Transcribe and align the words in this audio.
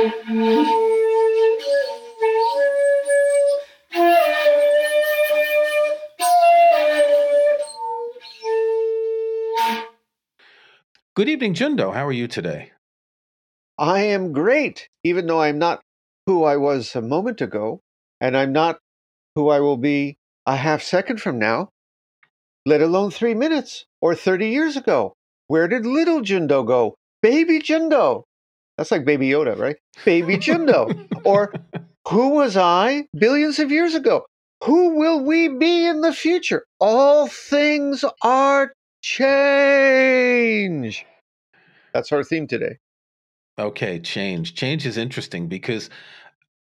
Good 0.00 0.08
evening, 11.28 11.52
Jundo. 11.52 11.92
How 11.92 12.06
are 12.06 12.12
you 12.12 12.26
today? 12.28 12.72
I 13.76 14.00
am 14.00 14.32
great, 14.32 14.88
even 15.04 15.26
though 15.26 15.42
I'm 15.42 15.58
not 15.58 15.82
who 16.24 16.44
I 16.44 16.56
was 16.56 16.96
a 16.96 17.02
moment 17.02 17.42
ago, 17.42 17.82
and 18.22 18.34
I'm 18.34 18.52
not 18.54 18.78
who 19.34 19.50
I 19.50 19.60
will 19.60 19.76
be 19.76 20.16
a 20.46 20.56
half 20.56 20.82
second 20.82 21.20
from 21.20 21.38
now, 21.38 21.68
let 22.64 22.80
alone 22.80 23.10
three 23.10 23.34
minutes 23.34 23.84
or 24.00 24.14
30 24.14 24.48
years 24.48 24.78
ago. 24.78 25.12
Where 25.46 25.68
did 25.68 25.84
little 25.84 26.22
Jundo 26.22 26.66
go? 26.66 26.94
Baby 27.20 27.60
Jundo. 27.60 28.24
That's 28.80 28.90
like 28.90 29.04
Baby 29.04 29.28
Yoda, 29.28 29.58
right? 29.58 29.76
Baby 30.06 30.36
Jundo. 30.38 31.06
or 31.22 31.52
who 32.08 32.30
was 32.30 32.56
I 32.56 33.08
billions 33.14 33.58
of 33.58 33.70
years 33.70 33.94
ago? 33.94 34.24
Who 34.64 34.96
will 34.96 35.22
we 35.22 35.48
be 35.48 35.84
in 35.84 36.00
the 36.00 36.14
future? 36.14 36.64
All 36.80 37.26
things 37.26 38.06
are 38.22 38.72
change. 39.02 41.04
That's 41.92 42.10
our 42.10 42.24
theme 42.24 42.46
today. 42.46 42.78
Okay, 43.58 44.00
change. 44.00 44.54
Change 44.54 44.86
is 44.86 44.96
interesting 44.96 45.48
because 45.48 45.90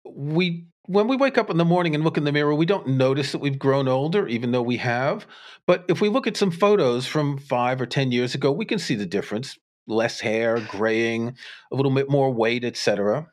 we 0.07 0.65
when 0.87 1.09
we 1.09 1.19
wake 1.19 1.37
up 1.37 1.51
in 1.51 1.59
the 1.59 1.67
morning 1.67 1.95
and 1.95 2.03
look 2.03 2.17
in 2.17 2.25
the 2.25 2.33
mirror, 2.33 2.55
we 2.55 2.65
don't 2.65 2.89
notice 2.89 3.33
that 3.33 3.43
we've 3.43 3.59
grown 3.59 3.89
older, 3.89 4.27
even 4.27 4.53
though 4.53 4.63
we 4.63 4.79
have. 4.79 5.27
But 5.67 5.85
if 5.89 6.01
we 6.01 6.09
look 6.09 6.27
at 6.27 6.39
some 6.39 6.51
photos 6.51 7.07
from 7.07 7.37
five 7.37 7.79
or 7.79 7.87
10 7.87 8.11
years 8.11 8.35
ago, 8.35 8.53
we 8.53 8.65
can 8.65 8.79
see 8.79 8.95
the 8.95 9.05
difference 9.05 9.59
less 9.87 10.21
hair, 10.21 10.61
graying, 10.61 11.37
a 11.73 11.77
little 11.77 11.95
bit 11.95 12.11
more 12.11 12.33
weight, 12.33 12.65
etc. 12.65 13.29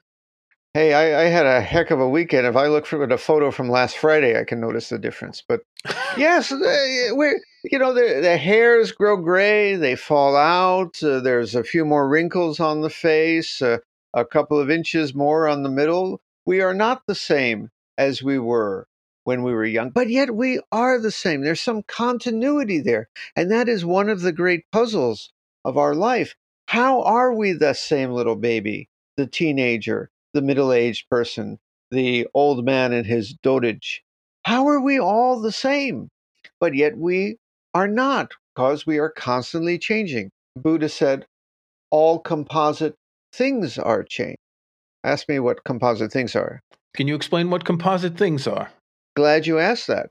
Hey, 0.74 0.94
I, 0.94 1.26
I, 1.26 1.26
had 1.26 1.46
a 1.46 1.62
heck 1.62 1.92
of 1.92 2.00
a 2.00 2.10
weekend. 2.10 2.48
If 2.48 2.56
I 2.56 2.66
look 2.66 2.88
for 2.88 3.04
a 3.04 3.18
photo 3.20 3.52
from 3.52 3.70
last 3.70 3.96
Friday, 3.96 4.40
I 4.40 4.44
can 4.44 4.60
notice 4.60 4.90
the 4.90 4.98
difference. 4.98 5.44
But 5.48 5.62
yes, 6.18 6.50
we're 6.52 7.40
you 7.64 7.78
know 7.78 7.94
the, 7.94 8.22
the 8.22 8.38
hairs 8.38 8.92
grow 8.92 9.18
gray, 9.18 9.76
they 9.76 9.96
fall 9.96 10.36
out. 10.36 11.02
Uh, 11.04 11.20
there's 11.20 11.54
a 11.54 11.64
few 11.64 11.86
more 11.86 12.10
wrinkles 12.10 12.60
on 12.60 12.82
the 12.82 12.90
face, 12.90 13.62
uh, 13.62 13.78
a 14.16 14.26
couple 14.26 14.60
of 14.60 14.72
inches 14.72 15.14
more 15.14 15.48
on 15.48 15.62
the 15.62 15.70
middle. 15.70 16.22
We 16.46 16.62
are 16.62 16.74
not 16.74 17.04
the 17.06 17.16
same 17.16 17.70
as 17.98 18.24
we 18.24 18.40
were 18.40 18.88
when 19.26 19.44
we 19.44 19.54
were 19.54 19.66
young, 19.66 19.92
but 19.92 20.10
yet 20.10 20.36
we 20.36 20.60
are 20.72 21.00
the 21.00 21.12
same. 21.12 21.42
There's 21.42 21.62
some 21.62 21.84
continuity 21.84 22.82
there, 22.82 23.10
and 23.36 23.52
that 23.52 23.70
is 23.70 23.86
one 23.86 24.10
of 24.10 24.22
the 24.22 24.34
great 24.34 24.64
puzzles 24.72 25.32
of 25.64 25.78
our 25.78 25.94
life. 25.94 26.36
How 26.68 27.04
are 27.04 27.34
we 27.34 27.54
the 27.54 27.74
same 27.74 28.12
little 28.12 28.36
baby, 28.36 28.90
the 29.18 29.28
teenager? 29.28 30.10
the 30.34 30.42
middle 30.42 30.74
aged 30.74 31.10
person, 31.10 31.60
the 31.92 32.28
old 32.34 32.66
man 32.66 32.92
in 32.92 33.06
his 33.06 33.34
dotage. 33.34 34.02
How 34.46 34.68
are 34.68 34.82
we 34.82 35.00
all 35.00 35.40
the 35.40 35.52
same? 35.52 36.10
But 36.60 36.76
yet 36.76 36.98
we 36.98 37.38
are 37.74 37.88
not, 37.88 38.32
because 38.54 38.86
we 38.86 38.98
are 38.98 39.10
constantly 39.10 39.78
changing. 39.78 40.32
Buddha 40.56 40.90
said, 40.90 41.26
all 41.92 42.20
composite 42.20 42.96
things 43.32 43.78
are 43.78 44.04
changed. 44.04 44.38
Ask 45.04 45.30
me 45.30 45.40
what 45.40 45.64
composite 45.64 46.12
things 46.12 46.36
are. 46.36 46.62
Can 46.96 47.08
you 47.08 47.16
explain 47.16 47.50
what 47.50 47.66
composite 47.66 48.18
things 48.18 48.48
are? 48.48 48.72
Glad 49.16 49.46
you 49.46 49.60
asked 49.60 49.88
that. 49.88 50.10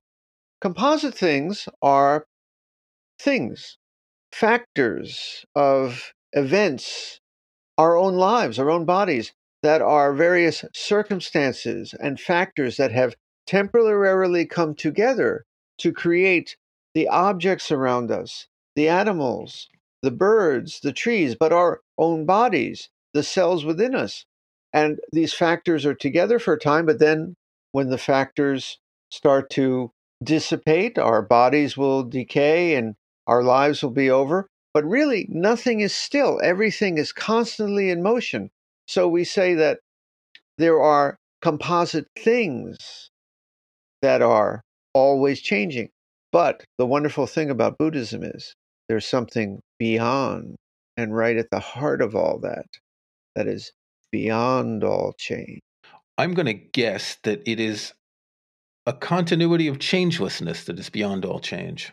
Composite 0.60 1.14
things 1.14 1.68
are 1.80 2.26
things, 3.18 3.78
factors 4.32 5.44
of 5.56 6.12
events, 6.32 7.20
our 7.78 7.96
own 7.96 8.14
lives, 8.14 8.58
our 8.58 8.70
own 8.70 8.84
bodies 8.84 9.32
that 9.62 9.80
are 9.80 10.12
various 10.12 10.64
circumstances 10.74 11.94
and 11.98 12.20
factors 12.20 12.76
that 12.76 12.92
have 12.92 13.14
temporarily 13.46 14.46
come 14.46 14.74
together 14.74 15.44
to 15.78 15.92
create 15.92 16.56
the 16.94 17.08
objects 17.08 17.70
around 17.70 18.10
us, 18.10 18.46
the 18.76 18.88
animals, 18.88 19.68
the 20.02 20.10
birds, 20.10 20.80
the 20.80 20.92
trees, 20.92 21.34
but 21.38 21.52
our 21.52 21.80
own 21.96 22.26
bodies, 22.26 22.88
the 23.14 23.22
cells 23.22 23.64
within 23.64 23.94
us. 23.94 24.24
And 24.72 25.00
these 25.12 25.34
factors 25.34 25.86
are 25.86 25.94
together 25.94 26.38
for 26.38 26.54
a 26.54 26.58
time, 26.58 26.86
but 26.86 26.98
then 26.98 27.36
when 27.72 27.88
the 27.88 27.98
factors 27.98 28.78
start 29.10 29.50
to 29.50 29.92
dissipate, 30.22 30.98
our 30.98 31.22
bodies 31.22 31.76
will 31.76 32.02
decay 32.02 32.74
and 32.74 32.94
our 33.26 33.42
lives 33.42 33.82
will 33.82 33.90
be 33.90 34.10
over. 34.10 34.48
But 34.74 34.84
really, 34.84 35.26
nothing 35.28 35.80
is 35.80 35.94
still. 35.94 36.40
Everything 36.42 36.98
is 36.98 37.12
constantly 37.12 37.90
in 37.90 38.02
motion. 38.02 38.50
So 38.86 39.08
we 39.08 39.24
say 39.24 39.54
that 39.54 39.80
there 40.58 40.80
are 40.80 41.18
composite 41.42 42.06
things 42.18 43.10
that 44.00 44.22
are 44.22 44.62
always 44.94 45.40
changing. 45.40 45.90
But 46.32 46.64
the 46.78 46.86
wonderful 46.86 47.26
thing 47.26 47.50
about 47.50 47.78
Buddhism 47.78 48.22
is 48.22 48.54
there's 48.88 49.06
something 49.06 49.60
beyond 49.78 50.56
and 50.96 51.14
right 51.14 51.36
at 51.36 51.50
the 51.50 51.60
heart 51.60 52.00
of 52.00 52.16
all 52.16 52.38
that 52.40 52.66
that 53.34 53.46
is 53.46 53.72
beyond 54.10 54.84
all 54.84 55.14
change. 55.18 55.60
I'm 56.18 56.34
going 56.34 56.46
to 56.46 56.54
guess 56.54 57.16
that 57.24 57.42
it 57.46 57.60
is 57.60 57.92
a 58.86 58.92
continuity 58.92 59.68
of 59.68 59.78
changelessness 59.78 60.64
that 60.64 60.78
is 60.78 60.90
beyond 60.90 61.24
all 61.24 61.40
change. 61.40 61.92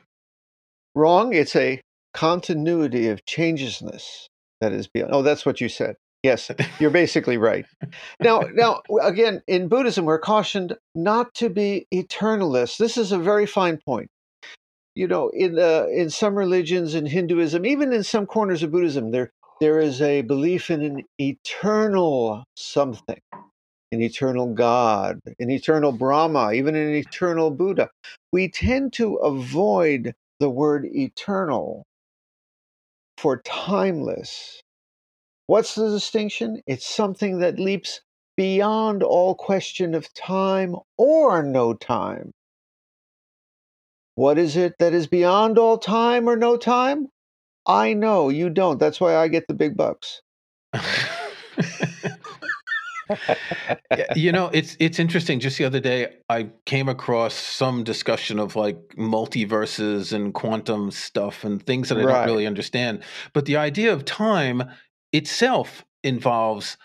Wrong. 0.95 1.34
It's 1.34 1.56
a 1.56 1.81
continuity 2.14 3.08
of 3.09 3.25
changelessness 3.25 4.28
that 4.62 4.72
is 4.72 4.88
beyond. 4.88 5.14
Oh, 5.14 5.22
that's 5.22 5.46
what 5.46 5.62
you 5.62 5.70
said. 5.70 5.96
Yes, 6.24 6.52
you're 6.80 6.90
basically 6.90 7.38
right. 7.38 7.66
Now, 8.20 8.42
now 8.53 8.81
again, 9.02 9.42
in 9.47 9.70
Buddhism, 9.70 10.06
we're 10.06 10.19
cautioned 10.19 10.75
not 10.94 11.34
to 11.36 11.50
be 11.50 11.88
eternalists. 11.94 12.78
This 12.78 12.98
is 12.98 13.12
a 13.12 13.18
very 13.18 13.46
fine 13.46 13.80
point. 13.86 14.09
You 14.96 15.08
know, 15.08 15.30
in 15.30 15.58
uh, 15.58 15.86
in 15.94 16.09
some 16.09 16.36
religions, 16.36 16.94
in 16.94 17.06
Hinduism, 17.06 17.66
even 17.66 17.94
in 17.94 18.03
some 18.03 18.25
corners 18.25 18.64
of 18.64 18.72
Buddhism, 18.72 19.12
there 19.12 19.31
there 19.62 19.80
is 19.80 20.02
a 20.02 20.22
belief 20.22 20.69
in 20.69 20.81
an 20.81 21.03
eternal 21.19 22.44
something, 22.58 23.22
an 23.94 24.02
eternal 24.02 24.53
God, 24.53 25.19
an 25.40 25.50
eternal 25.52 25.94
Brahma, 25.94 26.52
even 26.53 26.75
an 26.75 26.94
eternal 26.96 27.50
Buddha. 27.50 27.90
We 28.34 28.50
tend 28.50 28.92
to 28.94 29.16
avoid 29.18 30.16
the 30.40 30.50
word 30.50 30.86
eternal 30.86 31.86
for 33.19 33.41
timeless 33.46 34.56
What's 35.47 35.75
the 35.75 35.90
distinction? 35.90 36.62
It's 36.68 36.88
something 36.88 37.40
that 37.40 37.59
leaps 37.59 38.02
beyond 38.38 39.03
all 39.03 39.35
question 39.35 39.94
of 39.94 40.13
time 40.13 40.75
or 40.97 41.44
no 41.44 41.74
time. 41.74 42.31
What 44.16 44.38
is 44.38 44.57
it 44.57 44.75
that 44.80 44.94
is 44.94 45.07
beyond 45.07 45.57
all 45.59 45.78
time 45.78 46.30
or 46.30 46.35
no 46.35 46.57
time? 46.57 47.09
I 47.68 47.94
know, 47.94 48.30
you 48.30 48.50
don't. 48.50 48.80
That's 48.80 49.02
why 49.02 49.16
I 49.16 49.28
get 49.28 49.47
the 49.47 49.56
big 49.56 49.78
bucks. 49.78 50.22
you 54.16 54.31
know, 54.31 54.50
it's 54.54 54.75
it's 54.80 55.00
interesting. 55.00 55.39
Just 55.39 55.57
the 55.57 55.66
other 55.66 55.80
day, 55.80 56.18
I 56.30 56.50
came 56.66 56.89
across 56.89 57.33
some 57.33 57.83
discussion 57.83 58.39
of 58.39 58.56
like 58.56 58.78
multiverses 58.98 60.13
and 60.13 60.33
quantum 60.33 60.92
stuff 60.92 61.44
and 61.44 61.66
things 61.66 61.89
that 61.89 61.98
I 61.98 62.04
right. 62.04 62.19
don't 62.19 62.28
really 62.28 62.48
understand. 62.48 63.04
But 63.33 63.45
the 63.45 63.57
idea 63.57 63.94
of 63.94 64.06
time 64.06 64.63
itself 65.12 65.86
involves 66.04 66.78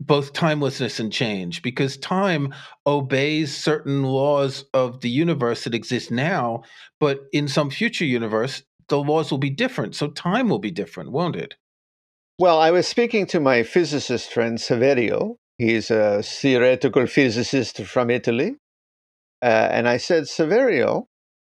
both 0.00 0.32
timelessness 0.32 1.00
and 1.00 1.12
change 1.12 1.62
because 1.62 1.96
time 1.96 2.52
obeys 2.86 3.56
certain 3.56 4.02
laws 4.02 4.64
of 4.74 5.00
the 5.00 5.08
universe 5.08 5.64
that 5.64 5.74
exist 5.74 6.10
now, 6.10 6.62
but 7.00 7.24
in 7.32 7.48
some 7.48 7.70
future 7.70 8.04
universe, 8.04 8.62
the 8.88 8.98
laws 8.98 9.30
will 9.30 9.38
be 9.38 9.50
different. 9.50 9.94
So 9.94 10.08
time 10.08 10.48
will 10.48 10.58
be 10.58 10.70
different, 10.70 11.12
won't 11.12 11.36
it? 11.36 11.54
Well, 12.38 12.60
I 12.60 12.70
was 12.70 12.86
speaking 12.86 13.26
to 13.28 13.40
my 13.40 13.62
physicist 13.62 14.30
friend 14.30 14.58
Saverio. 14.58 15.36
He's 15.58 15.90
a 15.90 16.22
theoretical 16.22 17.06
physicist 17.06 17.82
from 17.84 18.10
Italy. 18.10 18.56
Uh, 19.42 19.68
and 19.70 19.88
I 19.88 19.96
said, 19.96 20.24
Saverio, 20.24 21.06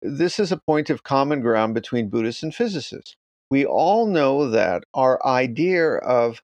this 0.02 0.40
is 0.40 0.52
a 0.52 0.62
point 0.68 0.90
of 0.90 1.04
common 1.04 1.42
ground 1.42 1.74
between 1.74 2.10
Buddhists 2.10 2.44
and 2.44 2.54
physicists 2.54 3.16
we 3.50 3.66
all 3.66 4.08
know 4.08 4.50
that 4.50 4.84
our 4.94 5.26
idea 5.26 5.96
of 5.96 6.42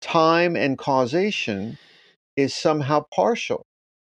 time 0.00 0.56
and 0.56 0.78
causation 0.78 1.78
is 2.36 2.54
somehow 2.54 3.04
partial. 3.14 3.66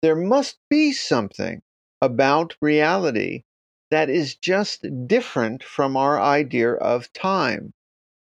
There 0.01 0.15
must 0.15 0.57
be 0.69 0.91
something 0.91 1.61
about 2.01 2.55
reality 2.61 3.43
that 3.89 4.09
is 4.09 4.35
just 4.35 4.85
different 5.07 5.63
from 5.63 5.97
our 5.97 6.19
idea 6.19 6.73
of 6.73 7.11
time 7.13 7.73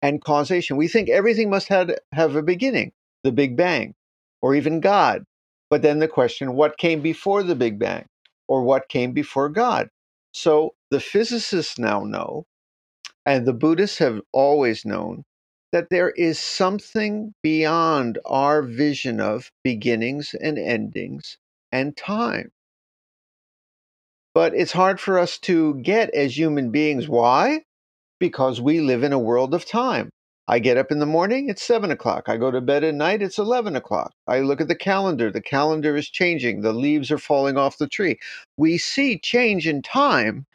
and 0.01 0.25
causation. 0.25 0.77
We 0.77 0.89
think 0.89 1.11
everything 1.11 1.51
must 1.51 1.69
have, 1.69 1.91
have 2.13 2.37
a 2.37 2.43
beginning, 2.43 2.93
the 3.23 3.33
Big 3.33 3.57
Bang, 3.57 3.95
or 4.43 4.55
even 4.55 4.81
God. 4.81 5.25
But 5.71 5.83
then 5.83 5.99
the 5.99 6.09
question 6.09 6.55
what 6.55 6.79
came 6.79 7.01
before 7.01 7.43
the 7.43 7.55
Big 7.55 7.79
Bang, 7.79 8.07
or 8.47 8.63
what 8.63 8.89
came 8.89 9.13
before 9.13 9.49
God? 9.49 9.89
So 10.33 10.75
the 10.91 11.01
physicists 11.01 11.79
now 11.79 12.05
know, 12.05 12.45
and 13.27 13.47
the 13.47 13.53
Buddhists 13.53 13.99
have 13.99 14.21
always 14.33 14.85
known, 14.85 15.25
that 15.73 15.89
there 15.91 16.11
is 16.11 16.39
something 16.39 17.35
beyond 17.43 18.19
our 18.25 18.63
vision 18.63 19.21
of 19.21 19.51
beginnings 19.63 20.35
and 20.41 20.59
endings 20.59 21.37
and 21.71 21.97
time. 21.97 22.51
But 24.35 24.55
it's 24.55 24.73
hard 24.73 25.01
for 25.01 25.19
us 25.19 25.39
to 25.41 25.75
get 25.83 26.15
as 26.15 26.39
human 26.39 26.71
beings. 26.71 27.09
Why? 27.09 27.63
Because 28.21 28.61
we 28.61 28.81
live 28.81 29.03
in 29.03 29.13
a 29.13 29.19
world 29.19 29.53
of 29.53 29.67
time. 29.67 30.11
I 30.51 30.59
get 30.59 30.79
up 30.79 30.91
in 30.91 30.99
the 30.99 31.07
morning, 31.07 31.51
it's 31.51 31.63
seven 31.63 31.91
o'clock. 31.91 32.25
I 32.29 32.39
go 32.39 32.51
to 32.51 32.63
bed 32.63 32.83
at 32.83 32.95
night, 32.95 33.21
it's 33.21 33.37
11 33.37 33.77
o'clock. 33.77 34.15
I 34.27 34.41
look 34.41 34.63
at 34.63 34.69
the 34.69 34.75
calendar, 34.75 35.31
the 35.31 35.43
calendar 35.43 35.95
is 35.95 36.09
changing, 36.09 36.63
the 36.63 36.73
leaves 36.73 37.11
are 37.11 37.19
falling 37.19 37.59
off 37.59 37.77
the 37.77 37.87
tree. 37.87 38.19
We 38.57 38.79
see 38.79 39.19
change 39.19 39.69
in 39.69 39.83
time, 39.83 40.47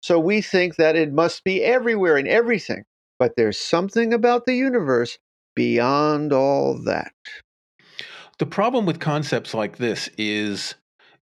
so 0.00 0.18
we 0.18 0.40
think 0.40 0.76
that 0.76 0.96
it 0.96 1.12
must 1.12 1.44
be 1.44 1.62
everywhere 1.62 2.16
and 2.16 2.26
everything. 2.26 2.84
But 3.18 3.36
there's 3.36 3.60
something 3.60 4.14
about 4.14 4.46
the 4.46 4.54
universe 4.54 5.18
beyond 5.54 6.32
all 6.32 6.78
that. 6.84 7.12
The 8.38 8.46
problem 8.46 8.86
with 8.86 8.98
concepts 8.98 9.52
like 9.52 9.76
this 9.76 10.08
is 10.16 10.74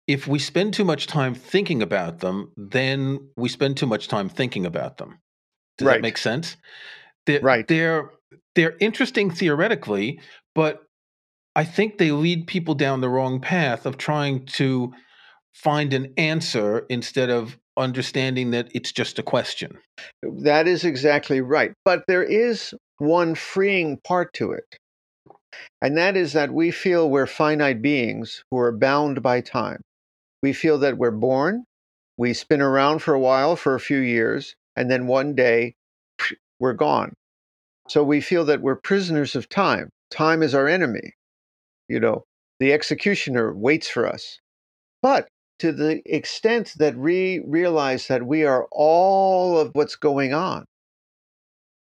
if 0.06 0.26
we 0.26 0.38
spend 0.38 0.74
too 0.74 0.84
much 0.84 1.06
time 1.06 1.34
thinking 1.34 1.82
about 1.82 2.20
them, 2.20 2.52
then 2.56 3.30
we 3.36 3.48
spend 3.48 3.78
too 3.78 3.86
much 3.86 4.08
time 4.08 4.28
thinking 4.28 4.66
about 4.66 4.98
them. 4.98 5.18
Does 5.78 5.86
right. 5.86 5.94
that 5.94 6.02
make 6.02 6.18
sense? 6.18 6.56
They're, 7.26 7.40
right. 7.40 7.66
They're 7.66 8.10
they're 8.54 8.76
interesting 8.80 9.30
theoretically, 9.30 10.20
but 10.54 10.82
I 11.54 11.64
think 11.64 11.98
they 11.98 12.12
lead 12.12 12.46
people 12.46 12.74
down 12.74 13.00
the 13.00 13.08
wrong 13.08 13.40
path 13.40 13.86
of 13.86 13.98
trying 13.98 14.46
to 14.46 14.92
find 15.52 15.92
an 15.92 16.12
answer 16.16 16.86
instead 16.88 17.30
of 17.30 17.58
understanding 17.76 18.50
that 18.52 18.68
it's 18.72 18.92
just 18.92 19.18
a 19.18 19.22
question. 19.22 19.78
That 20.22 20.68
is 20.68 20.84
exactly 20.84 21.40
right. 21.40 21.72
But 21.84 22.04
there 22.06 22.22
is 22.22 22.74
one 22.98 23.34
freeing 23.34 23.98
part 24.04 24.32
to 24.34 24.52
it. 24.52 24.64
And 25.82 25.96
that 25.96 26.16
is 26.16 26.34
that 26.34 26.52
we 26.52 26.70
feel 26.70 27.10
we're 27.10 27.26
finite 27.26 27.82
beings 27.82 28.44
who 28.50 28.58
are 28.58 28.72
bound 28.72 29.22
by 29.22 29.40
time. 29.40 29.80
We 30.42 30.52
feel 30.52 30.78
that 30.78 30.96
we're 30.96 31.10
born, 31.10 31.64
we 32.16 32.32
spin 32.34 32.62
around 32.62 33.00
for 33.00 33.14
a 33.14 33.20
while, 33.20 33.56
for 33.56 33.74
a 33.74 33.80
few 33.80 33.98
years, 33.98 34.54
and 34.76 34.90
then 34.90 35.06
one 35.06 35.34
day 35.34 35.74
we're 36.60 36.74
gone. 36.74 37.14
So 37.88 38.04
we 38.04 38.20
feel 38.20 38.44
that 38.44 38.60
we're 38.60 38.76
prisoners 38.76 39.34
of 39.34 39.48
time. 39.48 39.90
Time 40.10 40.42
is 40.42 40.54
our 40.54 40.68
enemy. 40.68 41.14
You 41.88 41.98
know, 41.98 42.24
the 42.60 42.72
executioner 42.72 43.52
waits 43.52 43.88
for 43.88 44.06
us. 44.06 44.38
But 45.02 45.28
to 45.58 45.72
the 45.72 46.02
extent 46.06 46.74
that 46.78 46.96
we 46.96 47.42
realize 47.46 48.06
that 48.06 48.26
we 48.26 48.44
are 48.44 48.68
all 48.70 49.58
of 49.58 49.70
what's 49.72 49.96
going 49.96 50.32
on, 50.32 50.66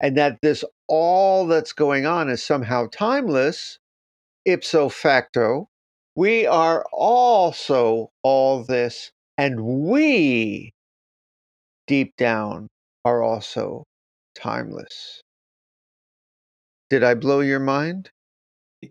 and 0.00 0.16
that 0.16 0.38
this 0.42 0.64
all 0.86 1.46
that's 1.46 1.72
going 1.72 2.06
on 2.06 2.30
is 2.30 2.42
somehow 2.42 2.86
timeless, 2.90 3.78
ipso 4.44 4.88
facto, 4.88 5.68
we 6.16 6.46
are 6.46 6.84
also 6.92 8.10
all 8.22 8.64
this, 8.64 9.12
and 9.36 9.60
we, 9.60 10.72
deep 11.86 12.16
down, 12.16 12.68
are 13.04 13.22
also 13.22 13.84
timeless. 14.40 15.22
Did 16.90 17.04
I 17.04 17.14
blow 17.14 17.40
your 17.40 17.60
mind? 17.60 18.10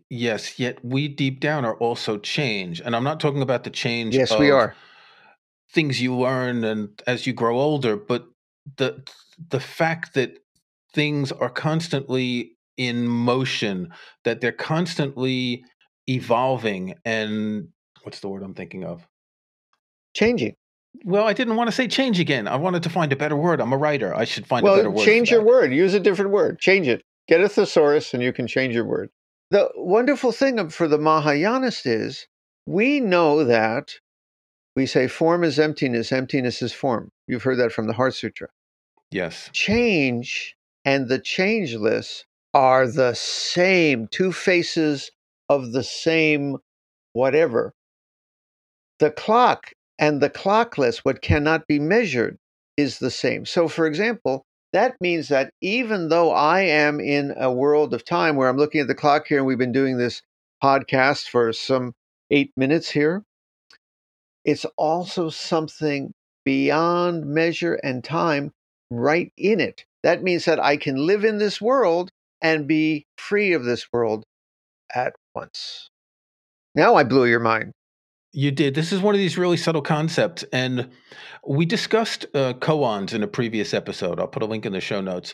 Yes, 0.10 0.60
yet 0.60 0.84
we 0.84 1.08
deep 1.08 1.40
down 1.40 1.66
are 1.66 1.78
also 1.78 2.18
change. 2.18 2.82
And 2.82 2.96
I'm 2.96 3.04
not 3.04 3.20
talking 3.20 3.42
about 3.42 3.64
the 3.64 3.70
change 3.70 4.16
Yes, 4.16 4.38
we 4.38 4.52
are. 4.52 4.76
things 5.72 6.02
you 6.02 6.16
learn 6.16 6.64
and 6.64 7.02
as 7.08 7.26
you 7.26 7.34
grow 7.34 7.60
older, 7.60 7.96
but 7.96 8.28
the 8.76 9.04
the 9.50 9.60
fact 9.60 10.14
that 10.16 10.40
things 10.94 11.32
are 11.32 11.50
constantly 11.50 12.58
in 12.76 13.08
motion, 13.08 13.90
that 14.24 14.42
they're 14.42 14.52
constantly 14.52 15.64
evolving 16.08 16.96
and 17.06 17.70
what's 18.04 18.20
the 18.20 18.30
word 18.30 18.44
I'm 18.44 18.54
thinking 18.54 18.84
of? 18.84 19.08
Changing. 20.14 20.56
Well, 21.04 21.26
I 21.26 21.34
didn't 21.34 21.56
want 21.56 21.68
to 21.68 21.72
say 21.72 21.88
change 21.88 22.20
again. 22.20 22.48
I 22.48 22.56
wanted 22.56 22.84
to 22.84 22.90
find 22.90 23.12
a 23.12 23.16
better 23.16 23.36
word. 23.36 23.62
I'm 23.62 23.74
a 23.74 23.78
writer. 23.78 24.16
I 24.16 24.26
should 24.26 24.48
find 24.48 24.64
well, 24.64 24.74
a 24.74 24.78
better 24.78 24.92
word. 24.92 25.06
Change 25.06 25.32
your 25.32 25.44
word. 25.44 25.74
Use 25.74 25.94
a 25.94 26.00
different 26.00 26.32
word. 26.32 26.60
Change 26.60 26.88
it. 26.88 27.04
Get 27.28 27.42
a 27.42 27.50
thesaurus 27.50 28.14
and 28.14 28.24
you 28.24 28.32
can 28.32 28.48
change 28.48 28.74
your 28.74 28.86
word. 28.86 29.10
The 29.52 29.70
wonderful 29.76 30.32
thing 30.32 30.70
for 30.70 30.88
the 30.88 30.98
Mahayanists 30.98 31.86
is 31.86 32.28
we 32.66 33.00
know 33.00 33.44
that 33.44 33.96
we 34.76 34.86
say 34.86 35.08
form 35.08 35.44
is 35.44 35.60
emptiness, 35.60 36.12
emptiness 36.12 36.62
is 36.62 36.74
form. 36.74 37.12
You've 37.28 37.44
heard 37.44 37.58
that 37.58 37.72
from 37.72 37.88
the 37.88 37.94
Heart 37.94 38.16
Sutra. 38.16 38.50
Yes. 39.12 39.50
Change 39.54 40.56
and 40.86 41.08
the 41.08 41.20
changeless 41.20 42.26
are 42.54 42.88
the 42.88 43.14
same, 43.14 44.08
two 44.08 44.32
faces 44.32 45.12
of 45.50 45.72
the 45.72 45.84
same 45.84 46.58
whatever. 47.14 47.74
The 49.00 49.12
clock 49.12 49.72
and 50.00 50.22
the 50.22 50.30
clockless, 50.30 51.00
what 51.00 51.22
cannot 51.22 51.68
be 51.68 51.80
measured, 51.80 52.38
is 52.76 53.00
the 53.00 53.12
same. 53.12 53.46
So, 53.46 53.68
for 53.68 53.88
example, 53.88 54.46
that 54.74 54.96
means 55.02 55.30
that 55.30 55.52
even 55.62 56.10
though 56.10 56.32
I 56.32 56.62
am 56.62 57.00
in 57.00 57.34
a 57.38 57.52
world 57.52 57.94
of 57.94 58.06
time 58.06 58.36
where 58.36 58.50
I'm 58.50 58.58
looking 58.58 58.82
at 58.82 58.88
the 58.88 58.96
clock 58.96 59.28
here 59.28 59.38
and 59.38 59.48
we've 59.48 59.58
been 59.58 59.72
doing 59.72 59.98
this 59.98 60.22
podcast 60.64 61.30
for 61.30 61.54
some 61.54 61.94
eight 62.30 62.52
minutes 62.56 62.90
here, 62.90 63.24
it's 64.46 64.66
also 64.78 65.30
something 65.30 66.14
beyond 66.46 67.26
measure 67.26 67.76
and 67.76 68.04
time 68.04 68.52
right 68.90 69.32
in 69.38 69.60
it. 69.60 69.86
That 70.04 70.24
means 70.24 70.46
that 70.46 70.60
I 70.60 70.78
can 70.78 70.96
live 71.06 71.26
in 71.26 71.40
this 71.40 71.60
world 71.60 72.10
and 72.42 72.68
be 72.68 73.06
free 73.18 73.54
of 73.54 73.66
this 73.66 73.92
world 73.92 74.24
at 74.94 75.14
once. 75.34 75.90
Now 76.76 76.96
I 76.96 77.04
blew 77.04 77.26
your 77.26 77.40
mind. 77.40 77.74
You 78.38 78.52
did. 78.52 78.76
This 78.76 78.94
is 78.94 79.02
one 79.02 79.16
of 79.16 79.20
these 79.20 79.36
really 79.36 79.58
subtle 79.58 79.82
concepts. 79.82 80.46
And 80.54 80.92
we 81.44 81.66
discussed 81.66 82.28
uh, 82.36 82.54
koans 82.54 83.16
in 83.16 83.24
a 83.24 83.28
previous 83.28 83.74
episode. 83.74 84.20
I'll 84.20 84.28
put 84.28 84.44
a 84.44 84.46
link 84.46 84.64
in 84.64 84.74
the 84.74 84.80
show 84.80 85.02
notes. 85.02 85.34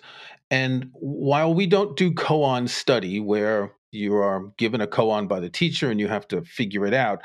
And 0.50 0.90
while 0.94 1.54
we 1.54 1.68
don't 1.68 1.98
do 1.98 2.14
koan 2.14 2.70
study 2.70 3.20
where 3.20 3.74
you 3.92 4.16
are 4.16 4.54
given 4.58 4.80
a 4.80 4.88
koan 4.88 5.28
by 5.28 5.42
the 5.42 5.50
teacher 5.50 5.92
and 5.92 6.00
you 6.00 6.08
have 6.08 6.30
to 6.30 6.44
figure 6.44 6.86
it 6.86 6.94
out, 6.94 7.22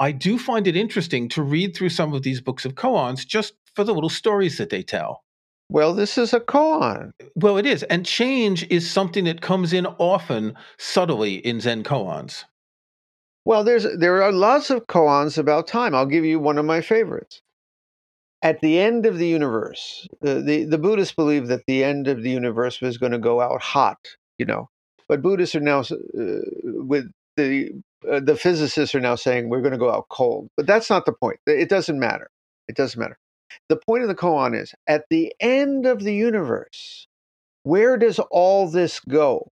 I 0.00 0.10
do 0.10 0.40
find 0.40 0.66
it 0.66 0.74
interesting 0.74 1.28
to 1.28 1.42
read 1.44 1.76
through 1.76 1.90
some 1.90 2.14
of 2.14 2.24
these 2.24 2.40
books 2.40 2.64
of 2.64 2.74
koans 2.74 3.24
just 3.24 3.54
for 3.76 3.84
the 3.84 3.94
little 3.94 4.10
stories 4.10 4.58
that 4.58 4.70
they 4.70 4.82
tell. 4.82 5.22
Well, 5.68 5.94
this 5.94 6.18
is 6.18 6.34
a 6.34 6.40
koan. 6.40 7.12
Well, 7.36 7.58
it 7.58 7.66
is. 7.66 7.84
And 7.84 8.04
change 8.04 8.66
is 8.70 8.90
something 8.90 9.22
that 9.26 9.40
comes 9.40 9.72
in 9.72 9.86
often 9.86 10.54
subtly 10.78 11.36
in 11.36 11.60
Zen 11.60 11.84
koans. 11.84 12.42
Well, 13.44 13.64
there's 13.64 13.86
there 13.96 14.22
are 14.22 14.32
lots 14.32 14.70
of 14.70 14.86
koans 14.86 15.36
about 15.36 15.66
time. 15.66 15.94
I'll 15.94 16.06
give 16.06 16.24
you 16.24 16.38
one 16.38 16.58
of 16.58 16.64
my 16.64 16.80
favorites. 16.80 17.42
At 18.42 18.60
the 18.60 18.80
end 18.80 19.06
of 19.06 19.18
the 19.18 19.26
universe, 19.28 20.08
the, 20.20 20.40
the, 20.40 20.64
the 20.64 20.78
Buddhists 20.78 21.14
believe 21.14 21.46
that 21.46 21.62
the 21.66 21.84
end 21.84 22.08
of 22.08 22.22
the 22.22 22.30
universe 22.30 22.80
was 22.80 22.98
going 22.98 23.12
to 23.12 23.18
go 23.18 23.40
out 23.40 23.62
hot, 23.62 23.98
you 24.36 24.46
know. 24.46 24.68
But 25.08 25.22
Buddhists 25.22 25.54
are 25.54 25.60
now, 25.60 25.80
uh, 25.80 26.40
with 26.62 27.10
the 27.36 27.70
uh, 28.10 28.20
the 28.20 28.36
physicists 28.36 28.94
are 28.94 29.00
now 29.00 29.14
saying 29.14 29.48
we're 29.48 29.60
going 29.60 29.72
to 29.72 29.78
go 29.78 29.92
out 29.92 30.08
cold. 30.08 30.48
But 30.56 30.66
that's 30.66 30.90
not 30.90 31.06
the 31.06 31.12
point. 31.12 31.38
It 31.46 31.68
doesn't 31.68 31.98
matter. 31.98 32.30
It 32.68 32.76
doesn't 32.76 32.98
matter. 32.98 33.18
The 33.68 33.76
point 33.76 34.02
of 34.02 34.08
the 34.08 34.14
koan 34.14 34.60
is 34.60 34.74
at 34.86 35.04
the 35.10 35.32
end 35.40 35.86
of 35.86 36.00
the 36.02 36.14
universe, 36.14 37.06
where 37.62 37.96
does 37.96 38.18
all 38.30 38.68
this 38.68 38.98
go? 39.00 39.50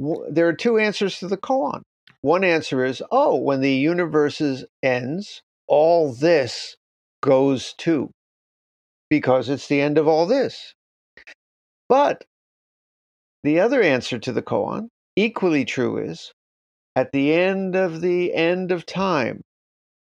There 0.00 0.48
are 0.48 0.54
two 0.54 0.78
answers 0.78 1.18
to 1.18 1.28
the 1.28 1.36
koan. 1.36 1.82
One 2.20 2.44
answer 2.44 2.84
is, 2.84 3.02
oh, 3.10 3.36
when 3.36 3.60
the 3.60 3.74
universe 3.74 4.40
ends, 4.82 5.42
all 5.66 6.12
this 6.12 6.76
goes 7.22 7.74
too, 7.74 8.10
because 9.10 9.48
it's 9.48 9.68
the 9.68 9.80
end 9.80 9.98
of 9.98 10.08
all 10.08 10.26
this. 10.26 10.74
But 11.88 12.24
the 13.42 13.60
other 13.60 13.82
answer 13.82 14.18
to 14.18 14.32
the 14.32 14.42
koan, 14.42 14.88
equally 15.16 15.64
true, 15.64 15.98
is 15.98 16.32
at 16.96 17.12
the 17.12 17.34
end 17.34 17.76
of 17.76 18.00
the 18.00 18.34
end 18.34 18.72
of 18.72 18.86
time, 18.86 19.42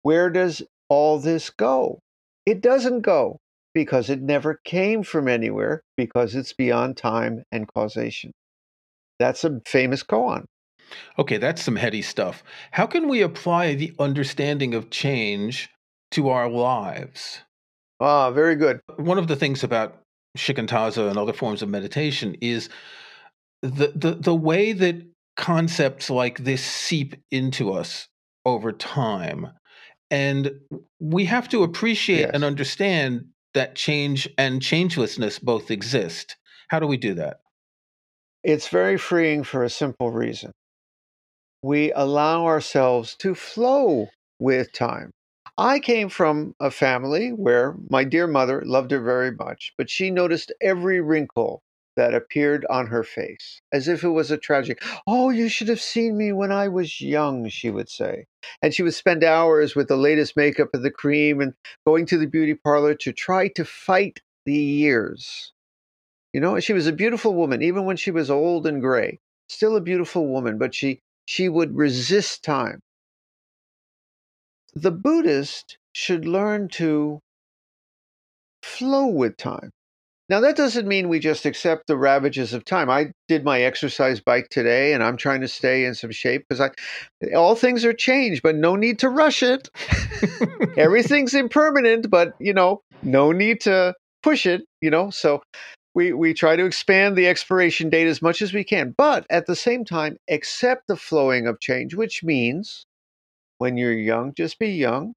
where 0.02 0.30
does 0.30 0.64
all 0.90 1.20
this 1.20 1.50
go? 1.50 2.00
It 2.46 2.62
doesn't 2.62 3.02
go 3.02 3.38
because 3.74 4.10
it 4.10 4.22
never 4.22 4.60
came 4.64 5.04
from 5.04 5.28
anywhere, 5.28 5.82
because 5.96 6.34
it's 6.34 6.54
beyond 6.54 6.98
time 6.98 7.44
and 7.52 7.68
causation. 7.72 8.32
That's 9.20 9.44
a 9.44 9.62
famous 9.66 10.04
koan. 10.04 10.46
Okay, 11.20 11.38
that's 11.38 11.64
some 11.64 11.76
heady 11.76 12.02
stuff. 12.02 12.44
How 12.72 12.86
can 12.86 13.08
we 13.08 13.22
apply 13.22 13.76
the 13.76 13.94
understanding 14.00 14.74
of 14.74 14.90
change 14.90 15.70
to 16.12 16.30
our 16.30 16.50
lives? 16.50 17.42
Ah, 18.00 18.32
very 18.32 18.56
good. 18.56 18.80
One 18.98 19.18
of 19.18 19.28
the 19.28 19.36
things 19.36 19.64
about 19.64 20.02
shikantaza 20.38 21.10
and 21.10 21.18
other 21.18 21.34
forms 21.34 21.62
of 21.62 21.70
meditation 21.70 22.36
is 22.42 22.70
the 23.62 23.92
the 23.96 24.12
the 24.20 24.36
way 24.36 24.72
that 24.72 25.02
concepts 25.36 26.10
like 26.10 26.44
this 26.44 26.64
seep 26.64 27.16
into 27.32 27.72
us 27.72 28.08
over 28.46 28.72
time. 28.72 29.48
And 30.10 30.52
we 31.00 31.26
have 31.26 31.50
to 31.50 31.64
appreciate 31.64 32.22
yes. 32.22 32.32
and 32.34 32.44
understand 32.44 33.26
that 33.54 33.76
change 33.76 34.30
and 34.38 34.62
changelessness 34.62 35.42
both 35.42 35.70
exist. 35.70 36.38
How 36.70 36.80
do 36.80 36.88
we 36.88 36.98
do 36.98 37.14
that? 37.16 37.42
It's 38.44 38.68
very 38.70 38.98
freeing 38.98 39.44
for 39.44 39.64
a 39.64 39.70
simple 39.70 40.12
reason. 40.12 40.52
We 41.64 41.92
allow 41.92 42.46
ourselves 42.46 43.16
to 43.18 43.36
flow 43.36 44.10
with 44.40 44.72
time. 44.74 45.12
I 45.58 45.80
came 45.80 46.10
from 46.10 46.56
a 46.60 46.70
family 46.70 47.30
where 47.30 47.76
my 47.90 48.04
dear 48.04 48.28
mother 48.28 48.62
loved 48.64 48.92
her 48.92 49.02
very 49.02 49.32
much, 49.32 49.74
but 49.78 49.90
she 49.90 50.12
noticed 50.12 50.54
every 50.62 51.02
wrinkle 51.02 51.62
that 51.96 52.14
appeared 52.14 52.64
on 52.70 52.88
her 52.88 53.04
face, 53.04 53.60
as 53.74 53.88
if 53.88 54.04
it 54.04 54.10
was 54.10 54.30
a 54.30 54.38
tragic. 54.38 54.84
Oh, 55.08 55.32
you 55.32 55.50
should 55.50 55.68
have 55.68 55.82
seen 55.82 56.16
me 56.16 56.32
when 56.32 56.52
I 56.52 56.68
was 56.68 57.02
young, 57.02 57.50
she 57.50 57.72
would 57.72 57.90
say. 57.90 58.26
And 58.62 58.74
she 58.74 58.84
would 58.84 58.94
spend 58.94 59.24
hours 59.24 59.76
with 59.76 59.88
the 59.88 59.98
latest 59.98 60.38
makeup 60.38 60.70
and 60.74 60.84
the 60.84 60.92
cream 60.92 61.42
and 61.42 61.54
going 61.88 62.06
to 62.06 62.20
the 62.20 62.28
beauty 62.28 62.54
parlor 62.54 62.94
to 62.94 63.12
try 63.12 63.48
to 63.50 63.66
fight 63.66 64.22
the 64.46 64.54
years. 64.54 65.54
You 66.34 66.42
know, 66.42 66.60
she 66.60 66.74
was 66.74 66.88
a 66.88 66.94
beautiful 66.94 67.34
woman, 67.34 67.62
even 67.62 67.86
when 67.86 67.98
she 67.98 68.12
was 68.12 68.30
old 68.30 68.68
and 68.68 68.82
gray. 68.82 69.20
Still 69.50 69.76
a 69.76 69.82
beautiful 69.82 70.28
woman, 70.28 70.58
but 70.58 70.76
she 70.76 71.00
she 71.26 71.50
would 71.50 71.76
resist 71.76 72.44
time. 72.44 72.80
The 74.74 74.92
Buddhist 74.92 75.78
should 75.94 76.26
learn 76.26 76.70
to 76.70 77.20
flow 78.62 79.08
with 79.08 79.38
time. 79.38 79.72
Now, 80.30 80.42
that 80.42 80.58
doesn't 80.58 80.88
mean 80.88 81.08
we 81.08 81.20
just 81.20 81.46
accept 81.46 81.88
the 81.88 81.98
ravages 81.98 82.54
of 82.54 82.66
time. 82.66 82.90
I 82.90 83.12
did 83.30 83.46
my 83.46 83.62
exercise 83.62 84.20
bike 84.20 84.50
today 84.50 84.92
and 84.94 85.02
I'm 85.02 85.16
trying 85.16 85.40
to 85.42 85.48
stay 85.48 85.86
in 85.86 85.96
some 85.96 86.12
shape 86.12 86.46
because 86.48 86.60
I 86.60 86.72
all 87.34 87.56
things 87.56 87.86
are 87.86 87.94
changed, 87.94 88.42
but 88.44 88.56
no 88.56 88.76
need 88.76 89.00
to 89.00 89.10
rush 89.10 89.42
it. 89.42 89.70
Everything's 90.78 91.34
impermanent, 91.34 92.10
but 92.10 92.34
you 92.40 92.54
know, 92.54 92.82
no 93.02 93.32
need 93.32 93.62
to 93.62 93.96
push 94.22 94.46
it, 94.46 94.64
you 94.82 94.90
know. 94.90 95.10
So 95.12 95.42
we 95.98 96.14
we 96.14 96.32
try 96.32 96.56
to 96.56 96.64
expand 96.64 97.16
the 97.16 97.28
expiration 97.28 97.90
date 97.90 98.06
as 98.06 98.22
much 98.22 98.44
as 98.44 98.54
we 98.54 98.64
can, 98.64 98.94
but 98.96 99.26
at 99.32 99.48
the 99.48 99.56
same 99.56 99.84
time 99.84 100.20
accept 100.30 100.84
the 100.88 100.96
flowing 100.96 101.48
of 101.48 101.60
change, 101.60 101.96
which 101.96 102.24
means 102.24 102.86
when 103.58 103.78
you're 103.78 103.92
young, 103.92 104.32
just 104.36 104.60
be 104.60 104.70
young. 104.70 105.14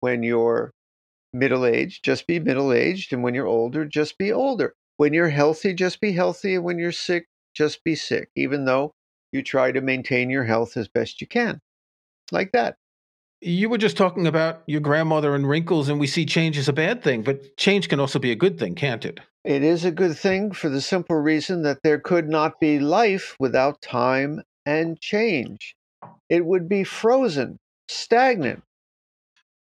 When 0.00 0.22
you're 0.22 0.72
middle 1.34 1.66
aged, 1.66 2.02
just 2.02 2.26
be 2.26 2.40
middle 2.40 2.72
aged. 2.72 3.12
And 3.12 3.22
when 3.22 3.34
you're 3.34 3.46
older, 3.46 3.84
just 3.84 4.16
be 4.16 4.32
older. 4.32 4.72
When 4.96 5.12
you're 5.12 5.28
healthy, 5.28 5.74
just 5.74 6.00
be 6.00 6.12
healthy. 6.12 6.54
And 6.54 6.64
when 6.64 6.78
you're 6.78 6.90
sick, 6.90 7.26
just 7.54 7.84
be 7.84 7.94
sick, 7.94 8.30
even 8.34 8.64
though 8.64 8.94
you 9.30 9.42
try 9.42 9.72
to 9.72 9.82
maintain 9.82 10.30
your 10.30 10.44
health 10.44 10.78
as 10.78 10.88
best 10.88 11.20
you 11.20 11.26
can. 11.26 11.60
Like 12.32 12.52
that. 12.52 12.76
You 13.42 13.68
were 13.68 13.76
just 13.76 13.98
talking 13.98 14.26
about 14.26 14.62
your 14.66 14.80
grandmother 14.80 15.34
and 15.34 15.46
wrinkles, 15.46 15.90
and 15.90 16.00
we 16.00 16.06
see 16.06 16.24
change 16.24 16.56
as 16.56 16.68
a 16.68 16.72
bad 16.72 17.04
thing, 17.04 17.22
but 17.22 17.58
change 17.58 17.90
can 17.90 18.00
also 18.00 18.18
be 18.18 18.32
a 18.32 18.36
good 18.36 18.58
thing, 18.58 18.74
can't 18.74 19.04
it? 19.04 19.20
It 19.48 19.64
is 19.64 19.86
a 19.86 19.92
good 19.92 20.18
thing 20.18 20.52
for 20.52 20.68
the 20.68 20.82
simple 20.82 21.16
reason 21.16 21.62
that 21.62 21.82
there 21.82 22.00
could 22.00 22.28
not 22.28 22.60
be 22.60 22.78
life 22.78 23.34
without 23.40 23.82
time 23.82 24.42
and 24.66 25.00
change. 25.00 25.74
It 26.28 26.46
would 26.46 26.68
be 26.68 26.84
frozen, 26.84 27.58
stagnant, 27.88 28.62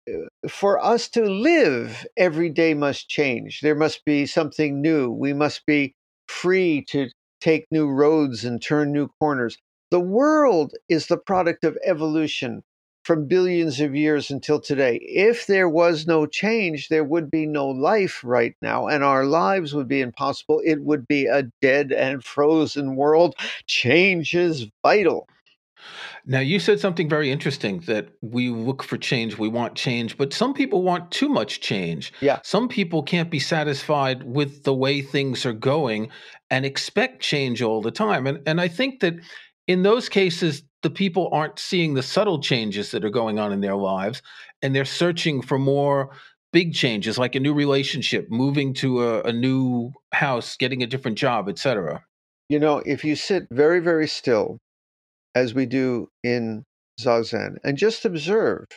uh, 0.10 0.50
for 0.50 0.84
us 0.84 1.10
to 1.10 1.25
live, 1.25 2.08
every 2.18 2.50
day 2.50 2.74
must 2.74 3.10
change. 3.10 3.62
There 3.62 3.75
must 3.75 4.06
be 4.06 4.25
something 4.25 4.82
new. 4.82 5.12
We 5.12 5.34
must 5.34 5.65
be 5.68 5.94
free 6.27 6.84
to 6.89 7.10
take 7.42 7.68
new 7.72 7.89
roads 7.89 8.46
and 8.46 8.62
turn 8.62 8.92
new 8.92 9.10
corners. 9.20 9.58
The 9.92 10.01
world 10.01 10.74
is 10.89 11.08
the 11.08 11.18
product 11.18 11.63
of 11.63 11.77
evolution 11.86 12.63
from 13.06 13.28
billions 13.28 13.80
of 13.80 13.96
years 13.96 14.32
until 14.32 14.60
today. 14.60 14.96
If 15.04 15.46
there 15.46 15.70
was 15.70 16.08
no 16.08 16.26
change, 16.26 16.90
there 16.90 17.04
would 17.04 17.30
be 17.30 17.46
no 17.46 17.68
life 17.68 18.22
right 18.24 18.56
now, 18.62 18.88
and 18.88 19.04
our 19.04 19.26
lives 19.26 19.76
would 19.76 19.88
be 19.88 20.02
impossible. 20.02 20.60
It 20.66 20.82
would 20.82 21.08
be 21.08 21.28
a 21.28 21.44
dead 21.62 21.92
and 21.92 22.24
frozen 22.24 22.96
world. 22.96 23.36
Change 23.68 24.34
is 24.34 24.66
vital. 24.82 25.28
Now, 26.26 26.40
you 26.40 26.58
said 26.58 26.80
something 26.80 27.08
very 27.08 27.32
interesting 27.32 27.82
that 27.82 28.08
we 28.22 28.50
look 28.50 28.82
for 28.82 28.98
change, 28.98 29.38
we 29.38 29.48
want 29.48 29.76
change, 29.76 30.18
but 30.18 30.34
some 30.34 30.56
people 30.56 30.82
want 30.82 31.12
too 31.12 31.30
much 31.30 31.62
change. 31.62 32.12
Yeah. 32.22 32.40
Some 32.44 32.68
people 32.68 33.04
can't 33.04 33.30
be 33.30 33.40
satisfied 33.40 34.24
with 34.24 34.64
the 34.64 34.74
way 34.74 35.04
things 35.04 35.46
are 35.46 35.54
going 35.54 36.10
and 36.50 36.66
expect 36.66 37.22
change 37.22 37.62
all 37.62 37.84
the 37.84 37.92
time. 37.92 38.26
And 38.26 38.40
and 38.48 38.60
I 38.60 38.68
think 38.68 39.02
that 39.02 39.14
in 39.68 39.84
those 39.84 40.10
cases 40.10 40.64
the 40.86 40.89
people 40.92 41.30
aren't 41.32 41.58
seeing 41.58 41.96
the 41.96 42.04
subtle 42.04 42.39
changes 42.39 42.92
that 42.92 43.04
are 43.04 43.10
going 43.10 43.39
on 43.39 43.51
in 43.51 43.60
their 43.60 43.75
lives 43.75 44.22
and 44.62 44.75
they're 44.75 44.86
searching 44.86 45.42
for 45.42 45.58
more 45.58 46.12
big 46.54 46.75
changes 46.75 47.18
like 47.18 47.34
a 47.34 47.39
new 47.39 47.56
relationship, 47.56 48.27
moving 48.30 48.72
to 48.72 49.01
a, 49.01 49.24
a 49.24 49.34
new 49.34 49.92
house, 50.13 50.56
getting 50.56 50.84
a 50.84 50.86
different 50.86 51.18
job, 51.18 51.50
etc. 51.50 52.04
You 52.50 52.60
know, 52.60 52.84
if 52.86 53.04
you 53.04 53.15
sit 53.15 53.48
very 53.50 53.80
very 53.80 54.08
still 54.08 54.60
as 55.34 55.56
we 55.56 55.65
do 55.65 56.08
in 56.24 56.63
Zazen, 57.01 57.56
and 57.63 57.80
just 57.80 58.06
observe, 58.06 58.68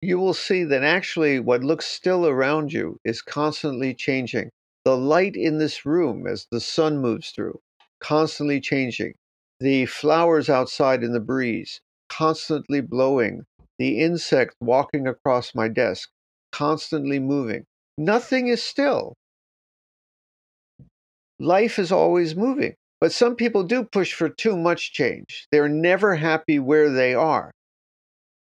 you 0.00 0.20
will 0.20 0.34
see 0.34 0.62
that 0.62 0.84
actually 0.84 1.40
what 1.40 1.64
looks 1.64 1.86
still 1.86 2.28
around 2.28 2.72
you 2.72 2.96
is 3.04 3.22
constantly 3.22 3.92
changing. 3.92 4.50
The 4.84 4.96
light 4.96 5.34
in 5.34 5.58
this 5.58 5.84
room 5.84 6.28
as 6.28 6.46
the 6.52 6.60
sun 6.60 6.98
moves 6.98 7.30
through, 7.30 7.58
constantly 7.98 8.60
changing. 8.60 9.14
The 9.60 9.86
flowers 9.86 10.50
outside 10.50 11.02
in 11.02 11.12
the 11.12 11.20
breeze, 11.20 11.80
constantly 12.08 12.80
blowing. 12.80 13.44
The 13.78 14.00
insect 14.00 14.54
walking 14.60 15.06
across 15.06 15.54
my 15.54 15.68
desk, 15.68 16.10
constantly 16.52 17.18
moving. 17.18 17.64
Nothing 17.98 18.48
is 18.48 18.62
still. 18.62 19.14
Life 21.38 21.78
is 21.78 21.92
always 21.92 22.34
moving. 22.34 22.74
But 23.00 23.12
some 23.12 23.36
people 23.36 23.62
do 23.62 23.84
push 23.84 24.14
for 24.14 24.28
too 24.28 24.56
much 24.56 24.92
change. 24.92 25.46
They're 25.50 25.68
never 25.68 26.14
happy 26.16 26.58
where 26.58 26.90
they 26.90 27.14
are. 27.14 27.52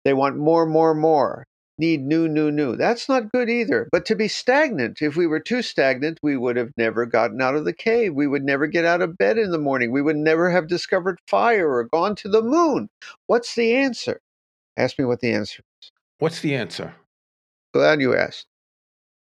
They 0.03 0.13
want 0.13 0.37
more, 0.37 0.65
more, 0.65 0.95
more, 0.95 1.45
need 1.81 2.01
new, 2.01 2.29
new, 2.29 2.51
new. 2.51 2.77
That's 2.77 3.09
not 3.09 3.31
good 3.31 3.49
either. 3.49 3.89
But 3.91 4.05
to 4.05 4.15
be 4.15 4.29
stagnant, 4.29 5.01
if 5.01 5.17
we 5.17 5.27
were 5.27 5.41
too 5.41 5.61
stagnant, 5.61 6.19
we 6.23 6.37
would 6.37 6.55
have 6.55 6.71
never 6.77 7.05
gotten 7.05 7.41
out 7.41 7.55
of 7.55 7.65
the 7.65 7.73
cave. 7.73 8.13
We 8.13 8.27
would 8.27 8.43
never 8.43 8.67
get 8.67 8.85
out 8.85 9.01
of 9.01 9.17
bed 9.17 9.37
in 9.37 9.51
the 9.51 9.57
morning. 9.57 9.91
We 9.91 10.01
would 10.01 10.15
never 10.15 10.49
have 10.51 10.67
discovered 10.67 11.19
fire 11.27 11.69
or 11.69 11.83
gone 11.83 12.15
to 12.17 12.29
the 12.29 12.41
moon. 12.41 12.87
What's 13.27 13.55
the 13.55 13.75
answer? 13.75 14.21
Ask 14.77 14.97
me 14.97 15.03
what 15.03 15.19
the 15.19 15.33
answer 15.33 15.63
is. 15.81 15.91
What's 16.19 16.39
the 16.39 16.55
answer? 16.55 16.93
Glad 17.73 17.99
you 17.99 18.15
asked. 18.15 18.45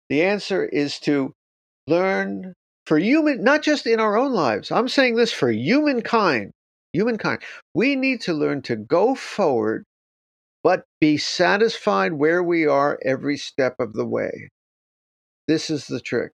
The 0.08 0.24
answer 0.24 0.64
is 0.64 0.98
to 1.00 1.32
learn 1.86 2.54
for 2.86 2.98
human, 2.98 3.44
not 3.44 3.62
just 3.62 3.86
in 3.86 4.00
our 4.00 4.16
own 4.16 4.32
lives. 4.32 4.70
I'm 4.70 4.88
saying 4.88 5.14
this 5.14 5.32
for 5.32 5.50
humankind. 5.50 6.52
Humankind. 6.92 7.40
We 7.74 7.96
need 7.96 8.22
to 8.22 8.32
learn 8.32 8.62
to 8.62 8.76
go 8.76 9.14
forward, 9.14 9.84
but 10.68 10.84
be 11.00 11.16
satisfied 11.16 12.12
where 12.12 12.42
we 12.42 12.66
are 12.66 12.98
every 13.02 13.38
step 13.38 13.76
of 13.78 13.94
the 13.94 14.04
way. 14.04 14.50
This 15.46 15.70
is 15.70 15.86
the 15.86 15.98
trick. 15.98 16.32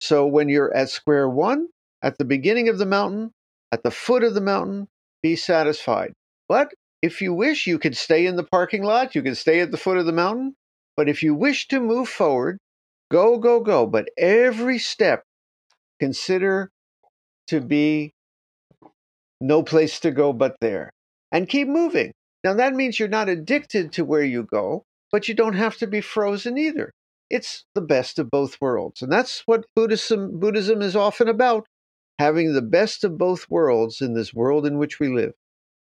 So 0.00 0.26
when 0.26 0.48
you're 0.48 0.74
at 0.74 0.88
square 0.88 1.28
one, 1.28 1.68
at 2.00 2.16
the 2.16 2.24
beginning 2.24 2.70
of 2.70 2.78
the 2.78 2.86
mountain, 2.86 3.32
at 3.70 3.82
the 3.82 3.90
foot 3.90 4.24
of 4.24 4.32
the 4.32 4.40
mountain, 4.40 4.88
be 5.22 5.36
satisfied. 5.36 6.14
But 6.48 6.72
if 7.02 7.20
you 7.20 7.34
wish, 7.34 7.66
you 7.66 7.78
could 7.78 7.98
stay 7.98 8.24
in 8.24 8.36
the 8.36 8.48
parking 8.50 8.82
lot, 8.82 9.14
you 9.14 9.20
can 9.20 9.34
stay 9.34 9.60
at 9.60 9.72
the 9.72 9.76
foot 9.76 9.98
of 9.98 10.06
the 10.06 10.10
mountain. 10.10 10.54
But 10.96 11.10
if 11.10 11.22
you 11.22 11.34
wish 11.34 11.68
to 11.68 11.78
move 11.78 12.08
forward, 12.08 12.56
go, 13.10 13.36
go, 13.36 13.60
go. 13.60 13.86
But 13.86 14.08
every 14.16 14.78
step 14.78 15.22
consider 16.00 16.70
to 17.48 17.60
be 17.60 18.14
no 19.38 19.62
place 19.62 20.00
to 20.00 20.12
go 20.12 20.32
but 20.32 20.56
there 20.62 20.88
and 21.30 21.46
keep 21.46 21.68
moving. 21.68 22.14
Now, 22.46 22.54
that 22.54 22.74
means 22.74 23.00
you're 23.00 23.08
not 23.08 23.28
addicted 23.28 23.90
to 23.94 24.04
where 24.04 24.22
you 24.22 24.44
go, 24.44 24.84
but 25.10 25.26
you 25.26 25.34
don't 25.34 25.56
have 25.56 25.78
to 25.78 25.86
be 25.88 26.00
frozen 26.00 26.56
either. 26.56 26.92
It's 27.28 27.64
the 27.74 27.80
best 27.80 28.20
of 28.20 28.30
both 28.30 28.60
worlds. 28.60 29.02
And 29.02 29.10
that's 29.10 29.42
what 29.46 29.64
Buddhism, 29.74 30.38
Buddhism 30.38 30.80
is 30.80 30.94
often 30.94 31.26
about 31.26 31.66
having 32.20 32.54
the 32.54 32.62
best 32.62 33.02
of 33.02 33.18
both 33.18 33.50
worlds 33.50 34.00
in 34.00 34.14
this 34.14 34.32
world 34.32 34.64
in 34.64 34.78
which 34.78 35.00
we 35.00 35.08
live. 35.08 35.32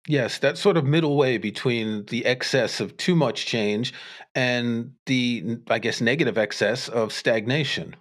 Yes, 0.07 0.39
that 0.39 0.57
sort 0.57 0.77
of 0.77 0.85
middle 0.85 1.17
way 1.17 1.37
between 1.37 2.05
the 2.05 2.25
excess 2.25 2.79
of 2.79 2.95
too 2.95 3.13
much 3.13 3.45
change 3.45 3.93
and 4.33 4.93
the, 5.05 5.57
I 5.69 5.79
guess, 5.79 5.99
negative 5.99 6.37
excess 6.37 6.87
of 6.87 7.11
stagnation. 7.11 7.97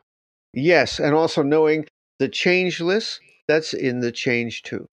Yes, 0.54 1.00
and 1.00 1.16
also 1.16 1.42
knowing 1.42 1.87
the 2.21 2.28
changeless, 2.28 3.19
that's 3.49 3.75
in 3.75 3.99
the 3.99 4.12
change 4.12 4.62
too. 4.62 4.88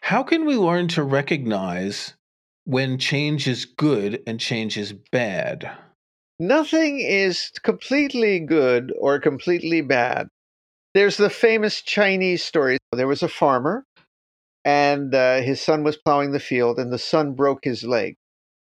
How 0.00 0.24
can 0.24 0.46
we 0.46 0.56
learn 0.56 0.88
to 0.88 1.04
recognize 1.04 2.14
when 2.68 2.98
change 2.98 3.48
is 3.48 3.64
good 3.64 4.22
and 4.26 4.38
change 4.38 4.76
is 4.76 4.92
bad? 4.92 5.70
Nothing 6.38 7.00
is 7.00 7.50
completely 7.62 8.40
good 8.40 8.92
or 9.00 9.18
completely 9.20 9.80
bad. 9.80 10.28
There's 10.92 11.16
the 11.16 11.30
famous 11.30 11.80
Chinese 11.80 12.44
story. 12.44 12.76
There 12.92 13.06
was 13.06 13.22
a 13.22 13.28
farmer, 13.28 13.84
and 14.66 15.14
uh, 15.14 15.40
his 15.40 15.62
son 15.62 15.82
was 15.82 15.96
plowing 15.96 16.32
the 16.32 16.40
field, 16.40 16.78
and 16.78 16.92
the 16.92 16.98
son 16.98 17.32
broke 17.32 17.64
his 17.64 17.84
leg. 17.84 18.16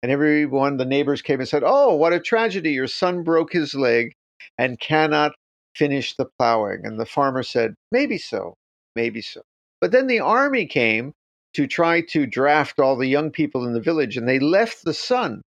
And 0.02 0.12
everyone, 0.12 0.76
the 0.76 0.86
neighbors 0.86 1.22
came 1.22 1.40
and 1.40 1.48
said, 1.48 1.64
Oh, 1.66 1.96
what 1.96 2.12
a 2.12 2.20
tragedy. 2.20 2.74
Your 2.74 2.88
son 2.88 3.24
broke 3.24 3.54
his 3.54 3.74
leg 3.74 4.12
and 4.58 4.78
cannot 4.82 5.32
finish 5.78 6.14
the 6.14 6.28
plowing. 6.38 6.82
And 6.84 7.00
the 7.00 7.06
farmer 7.06 7.42
said, 7.42 7.74
Maybe 7.90 8.18
so, 8.18 8.56
maybe 8.98 9.22
so. 9.22 9.44
But 9.80 9.94
then 9.94 10.08
the 10.08 10.20
army 10.20 10.66
came 10.66 11.14
to 11.54 11.68
try 11.68 12.02
to 12.02 12.26
draft 12.26 12.80
all 12.80 12.96
the 12.96 13.08
young 13.08 13.32
people 13.32 13.66
in 13.66 13.74
the 13.74 13.82
village, 13.82 14.18
and 14.18 14.28
they 14.28 14.40
left 14.40 14.84
the 14.84 14.94
son 14.94 15.42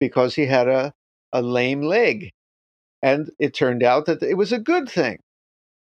because 0.00 0.34
he 0.34 0.46
had 0.46 0.68
a, 0.68 0.92
a 1.32 1.42
lame 1.42 1.82
leg. 1.82 2.30
And 3.02 3.30
it 3.38 3.54
turned 3.54 3.82
out 3.82 4.06
that 4.06 4.22
it 4.22 4.34
was 4.34 4.52
a 4.52 4.58
good 4.58 4.88
thing. 4.88 5.18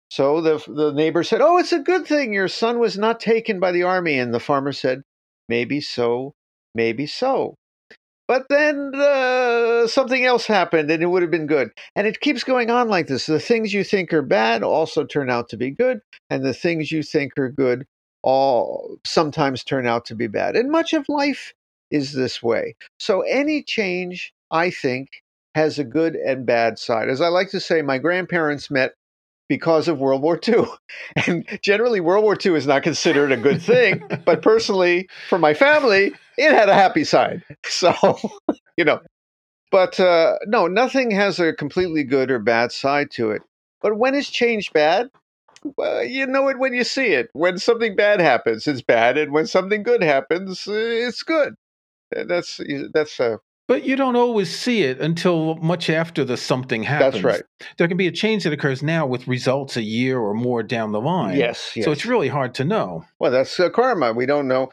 So 0.09 0.41
the, 0.41 0.63
the 0.67 0.91
neighbor 0.91 1.23
said, 1.23 1.41
Oh, 1.41 1.57
it's 1.57 1.71
a 1.71 1.79
good 1.79 2.05
thing 2.05 2.33
your 2.33 2.47
son 2.47 2.79
was 2.79 2.97
not 2.97 3.19
taken 3.19 3.59
by 3.59 3.71
the 3.71 3.83
army. 3.83 4.19
And 4.19 4.33
the 4.33 4.39
farmer 4.39 4.71
said, 4.71 5.01
Maybe 5.49 5.81
so, 5.81 6.33
maybe 6.73 7.07
so. 7.07 7.55
But 8.27 8.47
then 8.49 8.91
uh, 8.95 9.87
something 9.87 10.25
else 10.25 10.47
happened 10.47 10.89
and 10.89 11.03
it 11.03 11.07
would 11.07 11.21
have 11.21 11.31
been 11.31 11.47
good. 11.47 11.69
And 11.95 12.07
it 12.07 12.21
keeps 12.21 12.43
going 12.43 12.71
on 12.71 12.87
like 12.87 13.07
this. 13.07 13.27
The 13.27 13.39
things 13.39 13.73
you 13.73 13.83
think 13.83 14.11
are 14.13 14.23
bad 14.23 14.63
also 14.63 15.05
turn 15.05 15.29
out 15.29 15.49
to 15.49 15.57
be 15.57 15.71
good, 15.71 15.99
and 16.29 16.43
the 16.43 16.53
things 16.53 16.91
you 16.91 17.03
think 17.03 17.37
are 17.37 17.51
good 17.51 17.85
all 18.25 18.97
sometimes 19.05 19.63
turn 19.63 19.85
out 19.85 20.03
to 20.05 20.15
be 20.15 20.25
bad. 20.25 20.55
And 20.55 20.71
much 20.71 20.93
of 20.93 21.07
life 21.07 21.53
is 21.91 22.11
this 22.11 22.41
way. 22.41 22.75
So 22.99 23.21
any 23.21 23.61
change, 23.61 24.33
I 24.49 24.71
think, 24.71 25.09
has 25.53 25.77
a 25.77 25.83
good 25.83 26.15
and 26.15 26.45
bad 26.45 26.79
side. 26.79 27.07
As 27.07 27.21
I 27.21 27.27
like 27.27 27.51
to 27.51 27.59
say, 27.59 27.83
my 27.83 27.99
grandparents 27.99 28.71
met 28.71 28.95
because 29.47 29.87
of 29.87 29.99
World 29.99 30.23
War 30.23 30.39
II. 30.45 30.65
And 31.27 31.45
generally, 31.61 32.01
World 32.01 32.23
War 32.23 32.35
II 32.43 32.55
is 32.55 32.65
not 32.65 32.81
considered 32.81 33.31
a 33.31 33.37
good 33.37 33.61
thing. 33.61 34.03
but 34.25 34.41
personally, 34.41 35.07
for 35.29 35.37
my 35.37 35.53
family, 35.53 36.11
it 36.37 36.51
had 36.51 36.67
a 36.67 36.73
happy 36.73 37.03
side. 37.03 37.43
So, 37.67 37.93
you 38.75 38.85
know, 38.85 39.01
but 39.71 39.99
uh, 39.99 40.33
no, 40.47 40.67
nothing 40.67 41.11
has 41.11 41.39
a 41.39 41.53
completely 41.53 42.03
good 42.03 42.31
or 42.31 42.39
bad 42.39 42.71
side 42.71 43.11
to 43.11 43.31
it. 43.31 43.43
But 43.81 43.97
when 43.97 44.15
is 44.15 44.29
change 44.29 44.73
bad? 44.73 45.09
Well, 45.77 46.03
you 46.03 46.27
know 46.27 46.47
it 46.49 46.59
when 46.59 46.73
you 46.73 46.83
see 46.83 47.07
it. 47.07 47.29
When 47.33 47.57
something 47.57 47.95
bad 47.95 48.19
happens, 48.19 48.67
it's 48.67 48.81
bad, 48.81 49.17
and 49.17 49.31
when 49.31 49.47
something 49.47 49.83
good 49.83 50.03
happens, 50.03 50.67
it's 50.67 51.23
good. 51.23 51.55
That's 52.11 52.59
that's 52.93 53.19
a 53.19 53.39
but 53.67 53.83
you 53.83 53.95
don't 53.95 54.15
always 54.15 54.55
see 54.55 54.83
it 54.83 54.99
until 55.01 55.55
much 55.55 55.89
after 55.89 56.23
the 56.23 56.37
something 56.37 56.83
happens. 56.83 57.13
That's 57.15 57.23
right. 57.23 57.43
There 57.77 57.87
can 57.87 57.97
be 57.97 58.05
a 58.05 58.11
change 58.11 58.43
that 58.43 58.53
occurs 58.53 58.83
now 58.83 59.07
with 59.07 59.27
results 59.27 59.75
a 59.75 59.81
year 59.81 60.19
or 60.19 60.35
more 60.35 60.61
down 60.61 60.91
the 60.91 61.01
line. 61.01 61.37
Yes. 61.37 61.71
yes. 61.75 61.85
So 61.85 61.91
it's 61.91 62.05
really 62.05 62.27
hard 62.27 62.53
to 62.55 62.63
know. 62.63 63.05
Well, 63.19 63.31
that's 63.31 63.59
uh, 63.59 63.69
karma. 63.71 64.13
We 64.13 64.27
don't 64.27 64.47
know. 64.47 64.69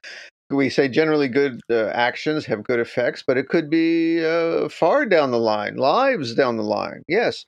We 0.51 0.69
say 0.69 0.89
generally 0.89 1.29
good 1.29 1.63
uh, 1.71 1.87
actions 1.87 2.45
have 2.45 2.65
good 2.65 2.81
effects, 2.81 3.25
but 3.27 3.39
it 3.39 3.49
could 3.49 3.71
be 3.71 4.23
uh, 4.23 4.69
far 4.69 5.07
down 5.07 5.31
the 5.31 5.39
line, 5.39 5.77
lives 5.77 6.35
down 6.35 6.59
the 6.59 6.63
line. 6.63 7.03
Yes. 7.09 7.47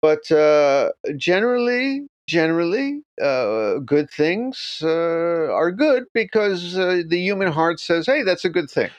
But 0.00 0.30
uh, 0.30 0.92
generally, 1.16 2.06
generally, 2.26 3.02
uh, 3.22 3.78
good 3.78 4.10
things 4.10 4.80
uh, 4.82 4.88
are 4.88 5.70
good 5.70 6.04
because 6.14 6.74
the 6.74 7.18
human 7.18 7.52
heart 7.52 7.80
says, 7.80 8.06
hey, 8.06 8.22
that's 8.22 8.44
a 8.44 8.50
good 8.50 8.70
thing. 8.70 8.90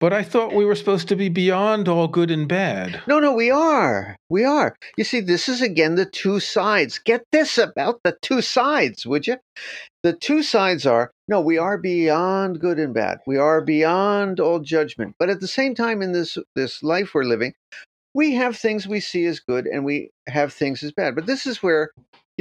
But 0.00 0.12
I 0.12 0.24
thought 0.24 0.52
we 0.52 0.64
were 0.64 0.74
supposed 0.74 1.06
to 1.08 1.16
be 1.16 1.28
beyond 1.28 1.86
all 1.86 2.08
good 2.08 2.32
and 2.32 2.48
bad. 2.48 3.00
No, 3.06 3.20
no, 3.20 3.32
we 3.32 3.52
are. 3.52 4.16
We 4.28 4.44
are. 4.44 4.74
You 4.96 5.04
see, 5.04 5.20
this 5.20 5.48
is 5.48 5.62
again 5.62 5.94
the 5.94 6.06
two 6.06 6.40
sides. 6.40 6.98
Get 6.98 7.22
this 7.30 7.56
about 7.56 8.00
the 8.02 8.16
two 8.20 8.42
sides, 8.42 9.06
would 9.06 9.28
you? 9.28 9.36
The 10.02 10.12
two 10.12 10.42
sides 10.42 10.86
are 10.86 11.12
no, 11.28 11.40
we 11.40 11.56
are 11.56 11.78
beyond 11.78 12.58
good 12.58 12.80
and 12.80 12.92
bad. 12.92 13.18
We 13.28 13.36
are 13.36 13.60
beyond 13.60 14.40
all 14.40 14.58
judgment. 14.58 15.14
But 15.20 15.30
at 15.30 15.38
the 15.38 15.46
same 15.46 15.76
time, 15.76 16.02
in 16.02 16.10
this 16.10 16.36
this 16.56 16.82
life 16.82 17.14
we're 17.14 17.22
living, 17.22 17.54
we 18.12 18.34
have 18.34 18.56
things 18.56 18.88
we 18.88 18.98
see 18.98 19.24
as 19.26 19.38
good 19.38 19.66
and 19.66 19.84
we 19.84 20.10
have 20.26 20.52
things 20.52 20.82
as 20.82 20.90
bad. 20.90 21.14
But 21.14 21.26
this 21.26 21.46
is 21.46 21.62
where, 21.62 21.92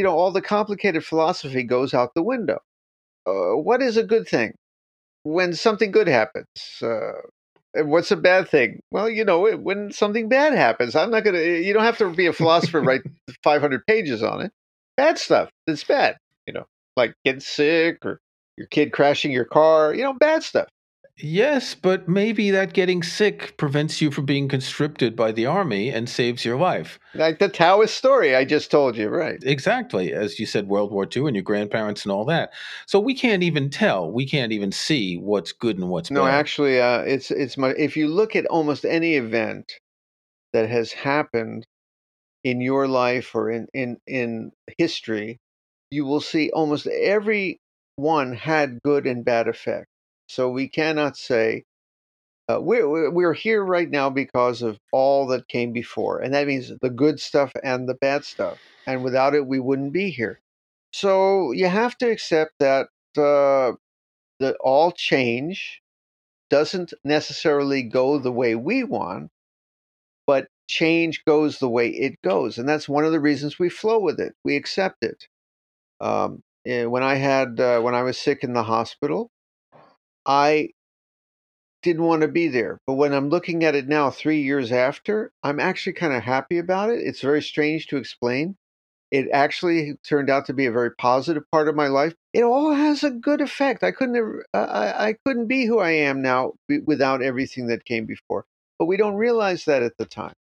you 0.02 0.08
know, 0.08 0.18
all 0.18 0.32
the 0.32 0.42
complicated 0.42 1.06
philosophy 1.06 1.62
goes 1.62 1.94
out 1.94 2.16
the 2.16 2.24
window. 2.24 2.58
Uh, 3.28 3.56
what 3.56 3.84
is 3.84 3.98
a 3.98 4.04
good 4.04 4.28
thing? 4.28 4.56
When 5.22 5.54
something 5.54 5.92
good 5.92 6.08
happens, 6.08 6.48
uh, 6.82 7.12
What's 7.76 8.10
a 8.10 8.16
bad 8.16 8.50
thing? 8.50 8.80
Well, 8.90 9.08
you 9.08 9.24
know, 9.24 9.48
when 9.58 9.92
something 9.92 10.28
bad 10.28 10.54
happens, 10.56 10.96
I'm 10.96 11.12
not 11.12 11.24
going 11.24 11.36
to, 11.36 11.62
you 11.62 11.72
don't 11.72 11.84
have 11.84 12.00
to 12.00 12.10
be 12.10 12.26
a 12.26 12.34
philosopher, 12.34 12.82
write 12.82 13.04
500 13.44 13.86
pages 13.86 14.24
on 14.24 14.42
it. 14.42 14.52
Bad 14.98 15.20
stuff 15.20 15.52
that's 15.68 15.84
bad, 15.84 16.18
you 16.48 16.54
know, 16.54 16.66
like 16.98 17.14
getting 17.24 17.42
sick 17.42 18.04
or 18.04 18.20
your 18.58 18.66
kid 18.68 18.92
crashing 18.92 19.32
your 19.32 19.46
car, 19.46 19.94
you 19.94 20.04
know, 20.04 20.14
bad 20.14 20.42
stuff. 20.42 20.68
Yes, 21.18 21.76
but 21.76 22.08
maybe 22.08 22.52
that 22.52 22.74
getting 22.74 23.04
sick 23.04 23.56
prevents 23.58 24.02
you 24.02 24.12
from 24.12 24.26
being 24.26 24.48
conscripted 24.48 25.16
by 25.16 25.32
the 25.32 25.46
army 25.46 25.90
and 25.90 26.10
saves 26.10 26.44
your 26.46 26.58
life. 26.58 27.00
Like 27.14 27.40
the 27.40 27.50
Taoist 27.50 27.96
story 27.96 28.36
I 28.36 28.46
just 28.46 28.72
told 28.72 28.98
you, 28.98 29.10
right? 29.10 29.38
Exactly. 29.44 30.14
As 30.14 30.40
you 30.40 30.46
said, 30.46 30.68
World 30.68 30.92
War 30.92 31.08
II 31.16 31.28
and 31.28 31.36
your 31.36 31.44
grandparents 31.44 32.04
and 32.04 32.12
all 32.12 32.26
that. 32.26 32.52
So 32.88 33.00
we 33.00 33.14
can't 33.14 33.44
even 33.44 33.70
tell. 33.70 34.12
We 34.12 34.28
can't 34.28 34.52
even 34.52 34.72
see 34.72 35.18
what's 35.18 35.52
good 35.52 35.78
and 35.78 35.90
what's 35.90 36.10
no, 36.10 36.22
bad. 36.22 36.26
No, 36.26 36.32
actually, 36.32 36.82
uh, 36.82 37.02
it's 37.02 37.30
it's 37.30 37.58
my. 37.58 37.70
If 37.70 37.96
you 37.96 38.08
look 38.08 38.36
at 38.36 38.46
almost 38.48 38.86
any 38.86 39.16
event 39.16 39.74
that 40.54 40.70
has 40.70 40.92
happened 40.92 41.66
in 42.44 42.62
your 42.62 42.88
life 42.88 43.36
or 43.36 43.52
in 43.52 43.68
in 43.74 43.98
in 44.08 44.52
history, 44.78 45.40
you 45.92 46.06
will 46.06 46.22
see 46.22 46.50
almost 46.52 46.88
every 46.88 47.60
one 47.96 48.34
had 48.34 48.80
good 48.84 49.06
and 49.06 49.24
bad 49.24 49.48
effects. 49.48 49.91
So 50.32 50.50
we 50.50 50.68
cannot 50.70 51.18
say 51.18 51.66
uh, 52.50 52.60
we're 52.62 53.12
we're 53.12 53.34
here 53.34 53.64
right 53.64 53.90
now 53.90 54.10
because 54.10 54.62
of 54.62 54.80
all 54.92 55.28
that 55.28 55.48
came 55.48 55.74
before, 55.74 56.20
and 56.20 56.34
that 56.34 56.48
means 56.48 56.72
the 56.82 56.90
good 56.90 57.20
stuff 57.20 57.52
and 57.64 57.88
the 57.88 57.94
bad 57.96 58.26
stuff. 58.26 58.60
And 58.88 59.04
without 59.04 59.36
it, 59.36 59.46
we 59.46 59.60
wouldn't 59.60 59.94
be 59.94 60.10
here. 60.10 60.42
So 60.94 61.52
you 61.52 61.68
have 61.68 61.98
to 62.00 62.10
accept 62.10 62.54
that 62.60 62.88
uh, 63.18 63.74
that 64.40 64.58
all 64.62 64.92
change 64.92 65.82
doesn't 66.50 66.94
necessarily 67.04 67.84
go 67.84 68.18
the 68.20 68.32
way 68.32 68.56
we 68.56 68.84
want, 68.84 69.32
but 70.28 70.48
change 70.68 71.24
goes 71.26 71.60
the 71.60 71.70
way 71.70 71.90
it 71.90 72.22
goes, 72.24 72.58
and 72.58 72.68
that's 72.70 72.90
one 72.90 73.06
of 73.06 73.12
the 73.12 73.20
reasons 73.20 73.60
we 73.60 73.70
flow 73.70 74.00
with 74.00 74.20
it. 74.20 74.36
We 74.44 74.56
accept 74.56 75.04
it. 75.04 75.28
Um, 76.02 76.44
eh, 76.66 76.86
when 76.86 77.04
I 77.04 77.16
had 77.16 77.60
uh, 77.60 77.82
when 77.82 77.96
I 77.96 78.04
was 78.04 78.18
sick 78.18 78.44
in 78.44 78.54
the 78.54 78.64
hospital, 78.64 79.30
I 80.26 80.70
didn't 81.82 82.04
want 82.04 82.22
to 82.22 82.28
be 82.28 82.48
there. 82.48 82.80
But 82.86 82.94
when 82.94 83.14
I'm 83.14 83.30
looking 83.30 83.64
at 83.64 83.76
it 83.76 83.88
now, 83.88 84.12
three 84.12 84.42
years 84.42 84.72
after, 84.72 85.32
I'm 85.44 85.60
actually 85.60 85.94
kind 85.94 86.14
of 86.14 86.24
happy 86.24 86.58
about 86.58 86.90
it. 86.90 87.00
It's 87.00 87.22
very 87.22 87.42
strange 87.42 87.88
to 87.88 87.98
explain. 87.98 88.56
It 89.10 89.28
actually 89.34 89.96
turned 90.08 90.30
out 90.30 90.46
to 90.46 90.54
be 90.54 90.66
a 90.68 90.72
very 90.72 90.92
positive 90.96 91.44
part 91.52 91.68
of 91.68 91.76
my 91.76 91.88
life. 91.88 92.14
It 92.34 92.44
all 92.44 92.74
has 92.74 93.04
a 93.04 93.12
good 93.12 93.42
effect. 93.42 93.84
I 93.84 93.92
couldn't 93.92 94.16
have, 94.16 94.44
I, 94.54 95.08
I 95.08 95.16
couldn't 95.26 95.48
be 95.48 95.66
who 95.66 95.80
I 95.80 95.92
am 95.92 96.22
now 96.22 96.54
without 96.86 97.22
everything 97.22 97.68
that 97.68 97.84
came 97.84 98.06
before. 98.06 98.46
But 98.80 98.86
we 98.86 98.96
don't 98.96 99.16
realize 99.16 99.66
that 99.66 99.84
at 99.84 99.98
the 99.98 100.06
time. 100.06 100.34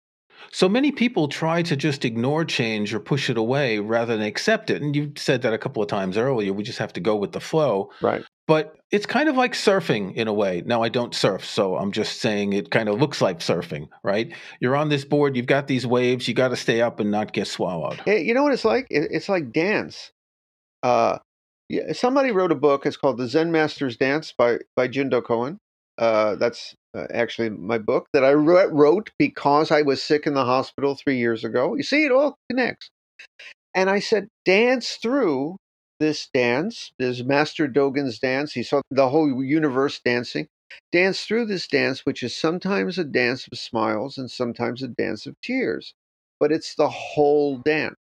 So 0.53 0.69
many 0.69 0.93
people 0.93 1.29
try 1.29 1.63
to 1.63 1.77
just 1.77 2.05
ignore 2.05 2.45
change 2.45 2.93
or 2.93 3.01
push 3.01 3.31
it 3.31 3.37
away 3.37 3.79
rather 3.79 4.17
than 4.17 4.27
accept 4.27 4.71
it. 4.71 4.83
And 4.83 4.95
you 4.97 5.13
said 5.17 5.43
that 5.43 5.53
a 5.53 5.59
couple 5.59 5.83
of 5.83 5.89
times 5.89 6.17
earlier. 6.17 6.53
We 6.53 6.63
just 6.63 6.79
have 6.79 6.93
to 6.95 7.01
go 7.01 7.17
with 7.17 7.33
the 7.33 7.41
flow. 7.41 7.91
Right. 8.01 8.25
But 8.47 8.77
it's 8.91 9.07
kind 9.07 9.29
of 9.29 9.37
like 9.37 9.53
surfing 9.53 10.15
in 10.15 10.27
a 10.27 10.33
way. 10.33 10.63
Now, 10.67 10.83
I 10.83 10.89
don't 10.89 11.15
surf, 11.15 11.45
so 11.45 11.77
I'm 11.77 11.93
just 11.93 12.21
saying 12.21 12.53
it 12.53 12.73
kind 12.73 12.89
of 12.89 12.99
looks 12.99 13.21
like 13.21 13.39
surfing, 13.39 13.89
right? 14.03 14.35
You're 14.59 14.75
on 14.75 14.89
this 14.89 15.05
board, 15.05 15.37
you've 15.37 15.47
got 15.47 15.69
these 15.69 15.87
waves, 15.87 16.27
you 16.27 16.35
got 16.35 16.49
to 16.49 16.57
stay 16.57 16.81
up 16.81 16.99
and 16.99 17.13
not 17.13 17.33
get 17.33 17.47
swallowed. 17.47 18.01
You 18.07 18.35
know 18.35 18.43
what 18.43 18.53
it's 18.53 18.65
like? 18.65 18.89
It's 18.91 19.29
like 19.29 19.53
dance. 19.53 20.11
Uh, 20.83 21.19
somebody 21.93 22.33
wrote 22.33 22.51
a 22.51 22.57
book. 22.57 22.87
It's 22.87 22.97
called 22.97 23.19
The 23.19 23.29
Zen 23.29 23.53
Master's 23.53 23.97
Dance 23.97 24.35
by, 24.37 24.59
by 24.75 24.89
Jundo 24.89 25.23
Cohen. 25.25 25.59
Uh, 26.01 26.37
that's 26.37 26.75
uh, 26.97 27.07
actually 27.13 27.51
my 27.51 27.79
book 27.79 28.09
that 28.15 28.25
I 28.25 28.33
wrote 28.35 29.11
because 29.19 29.71
I 29.71 29.83
was 29.83 30.03
sick 30.03 30.27
in 30.27 30.35
the 30.35 30.47
hospital 30.47 30.97
three 30.97 31.19
years 31.19 31.45
ago. 31.45 31.75
You 31.77 31.85
see, 31.85 32.07
it 32.07 32.13
all 32.13 32.39
connects. 32.51 32.91
And 33.75 33.91
I 33.91 34.01
said, 34.01 34.29
dance 34.45 34.99
through 35.03 35.59
this 36.01 36.29
dance, 36.35 36.93
this 36.99 37.23
Master 37.23 37.69
Dogen's 37.69 38.19
dance. 38.19 38.53
He 38.53 38.63
saw 38.63 38.83
the 38.91 39.11
whole 39.11 39.43
universe 39.45 40.01
dancing. 40.05 40.49
Dance 40.93 41.25
through 41.27 41.47
this 41.47 41.69
dance, 41.69 42.07
which 42.07 42.23
is 42.23 42.37
sometimes 42.37 42.99
a 42.99 43.05
dance 43.05 43.49
of 43.53 43.59
smiles 43.59 44.19
and 44.19 44.31
sometimes 44.31 44.83
a 44.83 44.89
dance 44.89 45.27
of 45.27 45.35
tears, 45.43 45.95
but 46.41 46.53
it's 46.53 46.75
the 46.77 46.89
whole 46.89 47.59
dance. 47.59 47.97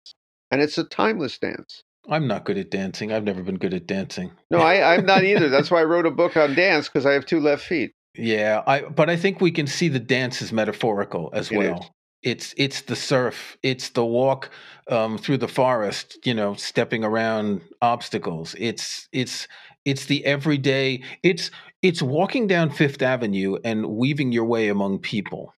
And 0.52 0.62
it's 0.62 0.78
a 0.78 0.84
timeless 0.84 1.38
dance. 1.40 1.84
I'm 2.10 2.28
not 2.28 2.46
good 2.46 2.58
at 2.58 2.72
dancing. 2.72 3.12
I've 3.12 3.24
never 3.24 3.44
been 3.44 3.58
good 3.58 3.74
at 3.74 3.88
dancing. 3.88 4.32
No, 4.52 4.60
I, 4.60 4.96
I'm 4.96 5.06
not 5.06 5.24
either. 5.24 5.50
That's 5.50 5.72
why 5.72 5.82
I 5.82 5.86
wrote 5.86 6.06
a 6.06 6.12
book 6.12 6.38
on 6.38 6.56
dance 6.56 6.88
because 6.88 7.06
I 7.06 7.14
have 7.14 7.26
two 7.26 7.40
left 7.40 7.64
feet. 7.64 7.94
Yeah, 8.18 8.64
I 8.66 8.82
but 8.82 9.10
I 9.10 9.18
think 9.18 9.42
we 9.42 9.52
can 9.52 9.68
see 9.68 9.88
the 9.90 10.00
dance 10.00 10.42
as 10.42 10.54
metaphorical 10.54 11.30
as 11.34 11.52
it 11.52 11.58
well. 11.58 11.80
Is. 11.80 11.90
It's 12.24 12.56
it's 12.58 12.82
the 12.82 12.96
surf, 12.96 13.58
it's 13.62 13.90
the 13.90 14.06
walk 14.06 14.50
um, 14.90 15.18
through 15.18 15.38
the 15.38 15.48
forest, 15.48 16.18
you 16.26 16.34
know, 16.34 16.54
stepping 16.56 17.04
around 17.04 17.62
obstacles. 17.82 18.56
It's 18.58 19.08
it's 19.12 19.48
it's 19.84 20.06
the 20.06 20.26
everyday. 20.26 21.04
It's 21.24 21.52
it's 21.82 22.02
walking 22.02 22.48
down 22.48 22.72
Fifth 22.72 23.02
Avenue 23.02 23.58
and 23.64 23.86
weaving 23.86 24.32
your 24.32 24.46
way 24.46 24.70
among 24.70 25.00
people. 25.00 25.54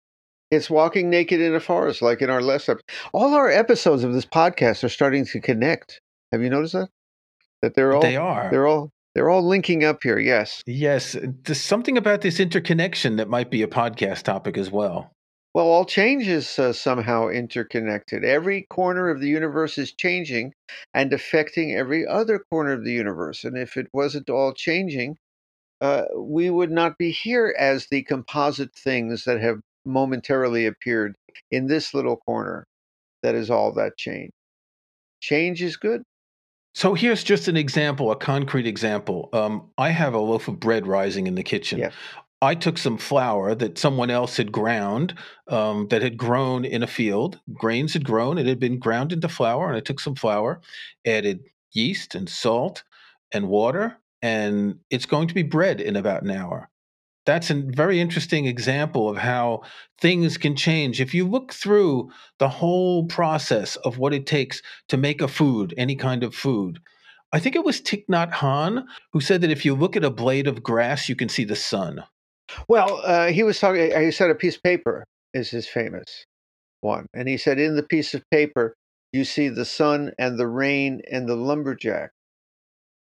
It's 0.50 0.70
walking 0.70 1.10
naked 1.10 1.40
in 1.40 1.54
a 1.54 1.60
forest, 1.60 2.02
like 2.02 2.22
in 2.22 2.30
our 2.30 2.40
last 2.40 2.68
episode. 2.68 2.84
All 3.12 3.34
our 3.34 3.50
episodes 3.50 4.02
of 4.02 4.12
this 4.12 4.26
podcast 4.26 4.82
are 4.82 4.88
starting 4.88 5.24
to 5.26 5.40
connect. 5.40 6.00
Have 6.32 6.42
you 6.42 6.50
noticed 6.50 6.74
that? 6.74 6.88
That 7.62 7.74
they're 7.74 7.94
all 7.94 8.02
they 8.02 8.16
are. 8.16 8.50
They're 8.50 8.66
all 8.66 8.90
they're 9.14 9.30
all 9.30 9.46
linking 9.46 9.84
up 9.84 10.02
here. 10.02 10.18
Yes. 10.18 10.62
Yes. 10.66 11.16
There's 11.22 11.60
something 11.60 11.96
about 11.96 12.20
this 12.20 12.38
interconnection 12.38 13.16
that 13.16 13.28
might 13.28 13.50
be 13.50 13.62
a 13.62 13.68
podcast 13.68 14.24
topic 14.24 14.58
as 14.58 14.70
well. 14.70 15.10
Well, 15.54 15.68
all 15.68 15.86
change 15.86 16.28
is 16.28 16.58
uh, 16.58 16.74
somehow 16.74 17.28
interconnected. 17.28 18.26
Every 18.26 18.66
corner 18.68 19.08
of 19.08 19.22
the 19.22 19.28
universe 19.28 19.78
is 19.78 19.94
changing 19.94 20.52
and 20.92 21.10
affecting 21.14 21.74
every 21.74 22.06
other 22.06 22.38
corner 22.50 22.72
of 22.72 22.84
the 22.84 22.92
universe. 22.92 23.42
And 23.42 23.56
if 23.56 23.78
it 23.78 23.86
wasn't 23.94 24.28
all 24.28 24.52
changing, 24.52 25.16
uh, 25.80 26.02
we 26.14 26.50
would 26.50 26.70
not 26.70 26.98
be 26.98 27.10
here 27.10 27.54
as 27.58 27.86
the 27.90 28.02
composite 28.02 28.74
things 28.74 29.24
that 29.24 29.40
have 29.40 29.60
momentarily 29.86 30.66
appeared 30.66 31.14
in 31.50 31.68
this 31.68 31.94
little 31.94 32.16
corner 32.16 32.66
that 33.22 33.34
is 33.34 33.50
all 33.50 33.72
that 33.72 33.96
change. 33.96 34.32
Change 35.20 35.62
is 35.62 35.78
good. 35.78 36.02
So 36.76 36.92
here's 36.92 37.24
just 37.24 37.48
an 37.48 37.56
example, 37.56 38.10
a 38.10 38.16
concrete 38.16 38.66
example. 38.66 39.30
Um, 39.32 39.70
I 39.78 39.88
have 39.88 40.12
a 40.12 40.18
loaf 40.18 40.46
of 40.46 40.60
bread 40.60 40.86
rising 40.86 41.26
in 41.26 41.34
the 41.34 41.42
kitchen. 41.42 41.78
Yeah. 41.78 41.90
I 42.42 42.54
took 42.54 42.76
some 42.76 42.98
flour 42.98 43.54
that 43.54 43.78
someone 43.78 44.10
else 44.10 44.36
had 44.36 44.52
ground, 44.52 45.14
um, 45.48 45.88
that 45.88 46.02
had 46.02 46.18
grown 46.18 46.66
in 46.66 46.82
a 46.82 46.86
field. 46.86 47.40
Grains 47.54 47.94
had 47.94 48.04
grown, 48.04 48.36
it 48.36 48.44
had 48.44 48.60
been 48.60 48.78
ground 48.78 49.14
into 49.14 49.26
flour, 49.26 49.68
and 49.68 49.76
I 49.78 49.80
took 49.80 50.00
some 50.00 50.14
flour, 50.14 50.60
added 51.06 51.44
yeast 51.72 52.14
and 52.14 52.28
salt 52.28 52.84
and 53.32 53.48
water, 53.48 53.96
and 54.20 54.78
it's 54.90 55.06
going 55.06 55.28
to 55.28 55.34
be 55.34 55.44
bread 55.44 55.80
in 55.80 55.96
about 55.96 56.24
an 56.24 56.30
hour 56.30 56.68
that's 57.26 57.50
a 57.50 57.54
very 57.54 58.00
interesting 58.00 58.46
example 58.46 59.08
of 59.08 59.18
how 59.18 59.62
things 60.00 60.38
can 60.38 60.56
change. 60.56 61.00
If 61.00 61.12
you 61.12 61.28
look 61.28 61.52
through 61.52 62.10
the 62.38 62.48
whole 62.48 63.06
process 63.06 63.76
of 63.76 63.98
what 63.98 64.14
it 64.14 64.26
takes 64.26 64.62
to 64.88 64.96
make 64.96 65.20
a 65.20 65.28
food, 65.28 65.74
any 65.76 65.96
kind 65.96 66.22
of 66.22 66.34
food, 66.34 66.78
I 67.32 67.40
think 67.40 67.56
it 67.56 67.64
was 67.64 67.80
Thich 67.80 68.06
Nhat 68.06 68.32
Hanh 68.32 68.84
who 69.12 69.20
said 69.20 69.40
that 69.40 69.50
if 69.50 69.64
you 69.64 69.74
look 69.74 69.96
at 69.96 70.04
a 70.04 70.10
blade 70.10 70.46
of 70.46 70.62
grass, 70.62 71.08
you 71.08 71.16
can 71.16 71.28
see 71.28 71.44
the 71.44 71.56
sun. 71.56 72.04
Well, 72.68 73.00
uh, 73.04 73.26
he 73.26 73.42
was 73.42 73.58
talking, 73.58 73.90
he 73.90 74.12
said 74.12 74.30
a 74.30 74.34
piece 74.34 74.56
of 74.56 74.62
paper 74.62 75.04
is 75.34 75.50
his 75.50 75.66
famous 75.68 76.24
one. 76.80 77.06
And 77.12 77.28
he 77.28 77.36
said, 77.36 77.58
in 77.58 77.74
the 77.74 77.82
piece 77.82 78.14
of 78.14 78.22
paper, 78.30 78.74
you 79.12 79.24
see 79.24 79.48
the 79.48 79.64
sun 79.64 80.12
and 80.18 80.38
the 80.38 80.46
rain 80.46 81.02
and 81.10 81.28
the 81.28 81.36
lumberjack 81.36 82.10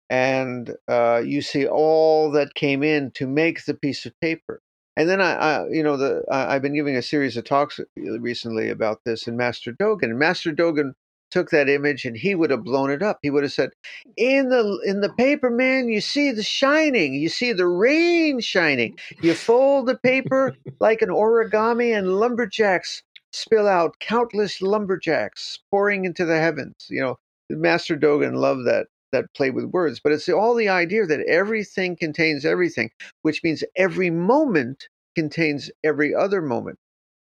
and 0.08 0.74
uh, 0.88 1.22
you 1.24 1.42
see 1.42 1.66
all 1.66 2.30
that 2.32 2.54
came 2.54 2.82
in 2.82 3.10
to 3.12 3.26
make 3.26 3.64
the 3.64 3.74
piece 3.74 4.06
of 4.06 4.18
paper. 4.20 4.60
And 4.96 5.08
then 5.08 5.20
I, 5.20 5.34
I 5.34 5.68
you 5.68 5.82
know, 5.82 5.96
the 5.96 6.22
I, 6.30 6.54
have 6.54 6.62
been 6.62 6.74
giving 6.74 6.96
a 6.96 7.02
series 7.02 7.36
of 7.36 7.44
talks 7.44 7.80
recently 7.96 8.70
about 8.70 9.00
this 9.04 9.26
and 9.26 9.36
Master 9.36 9.72
Dogen. 9.72 10.04
And 10.04 10.18
Master 10.18 10.52
Dogen 10.52 10.92
took 11.30 11.50
that 11.50 11.68
image 11.68 12.04
and 12.04 12.16
he 12.16 12.34
would 12.34 12.50
have 12.50 12.64
blown 12.64 12.90
it 12.90 13.02
up. 13.02 13.18
He 13.22 13.30
would 13.30 13.42
have 13.42 13.52
said, 13.52 13.70
"In 14.16 14.48
the 14.48 14.80
in 14.86 15.00
the 15.00 15.12
paper, 15.12 15.50
man, 15.50 15.88
you 15.88 16.00
see 16.00 16.30
the 16.30 16.42
shining. 16.42 17.14
You 17.14 17.28
see 17.28 17.52
the 17.52 17.66
rain 17.66 18.40
shining. 18.40 18.96
You 19.20 19.34
fold 19.34 19.86
the 19.86 19.98
paper 19.98 20.54
like 20.80 21.02
an 21.02 21.10
origami, 21.10 21.96
and 21.96 22.18
lumberjacks 22.18 23.02
spill 23.32 23.68
out 23.68 23.98
countless 24.00 24.62
lumberjacks 24.62 25.58
pouring 25.70 26.04
into 26.06 26.24
the 26.24 26.38
heavens. 26.38 26.86
You 26.88 27.02
know, 27.02 27.18
Master 27.50 27.96
Dogen 27.96 28.36
loved 28.36 28.66
that 28.66 28.86
that 29.12 29.32
play 29.34 29.50
with 29.50 29.66
words, 29.66 30.00
but 30.02 30.12
it's 30.12 30.28
all 30.28 30.54
the 30.54 30.68
idea 30.68 31.06
that 31.06 31.26
everything 31.26 31.96
contains 31.96 32.44
everything, 32.44 32.90
which 33.22 33.42
means 33.44 33.64
every 33.76 34.10
moment 34.10 34.88
contains 35.14 35.70
every 35.84 36.14
other 36.14 36.42
moment. 36.42 36.78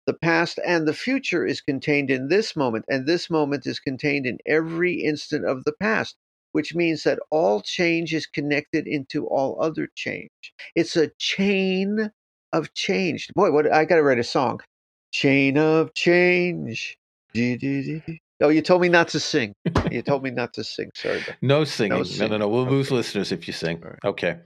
The 0.06 0.14
past 0.14 0.60
and 0.64 0.86
the 0.86 0.94
future 0.94 1.44
is 1.44 1.60
contained 1.60 2.10
in 2.10 2.28
this 2.28 2.54
moment, 2.56 2.84
and 2.88 3.06
this 3.06 3.28
moment 3.28 3.66
is 3.66 3.80
contained 3.80 4.26
in 4.26 4.38
every 4.46 4.94
instant 4.94 5.44
of 5.44 5.64
the 5.64 5.72
past, 5.72 6.16
which 6.52 6.74
means 6.74 7.02
that 7.02 7.18
all 7.30 7.60
change 7.60 8.14
is 8.14 8.26
connected 8.26 8.86
into 8.86 9.26
all 9.26 9.60
other 9.60 9.88
change. 9.96 10.30
It's 10.76 10.96
a 10.96 11.10
chain 11.18 12.12
of 12.52 12.72
change. 12.74 13.28
Boy, 13.34 13.50
what 13.50 13.72
I 13.72 13.84
got 13.84 13.96
to 13.96 14.02
write 14.02 14.18
a 14.20 14.24
song. 14.24 14.60
Chain 15.12 15.58
of 15.58 15.92
change. 15.94 16.96
Oh, 18.42 18.48
you 18.48 18.60
told 18.62 18.82
me 18.82 18.88
not 18.88 19.08
to 19.08 19.20
sing. 19.20 19.54
you 19.90 20.02
told 20.02 20.22
me 20.22 20.30
not 20.30 20.52
to 20.54 20.64
sing. 20.64 20.90
Sorry. 20.94 21.24
No 21.40 21.64
singing. 21.64 21.98
No, 21.98 22.04
singing. 22.04 22.30
no, 22.32 22.38
no, 22.38 22.44
no. 22.44 22.48
We'll 22.48 22.62
okay. 22.62 22.70
lose 22.70 22.90
listeners 22.90 23.32
if 23.32 23.46
you 23.46 23.52
sing. 23.52 23.80
Right. 23.80 23.98
Okay. 24.04 24.36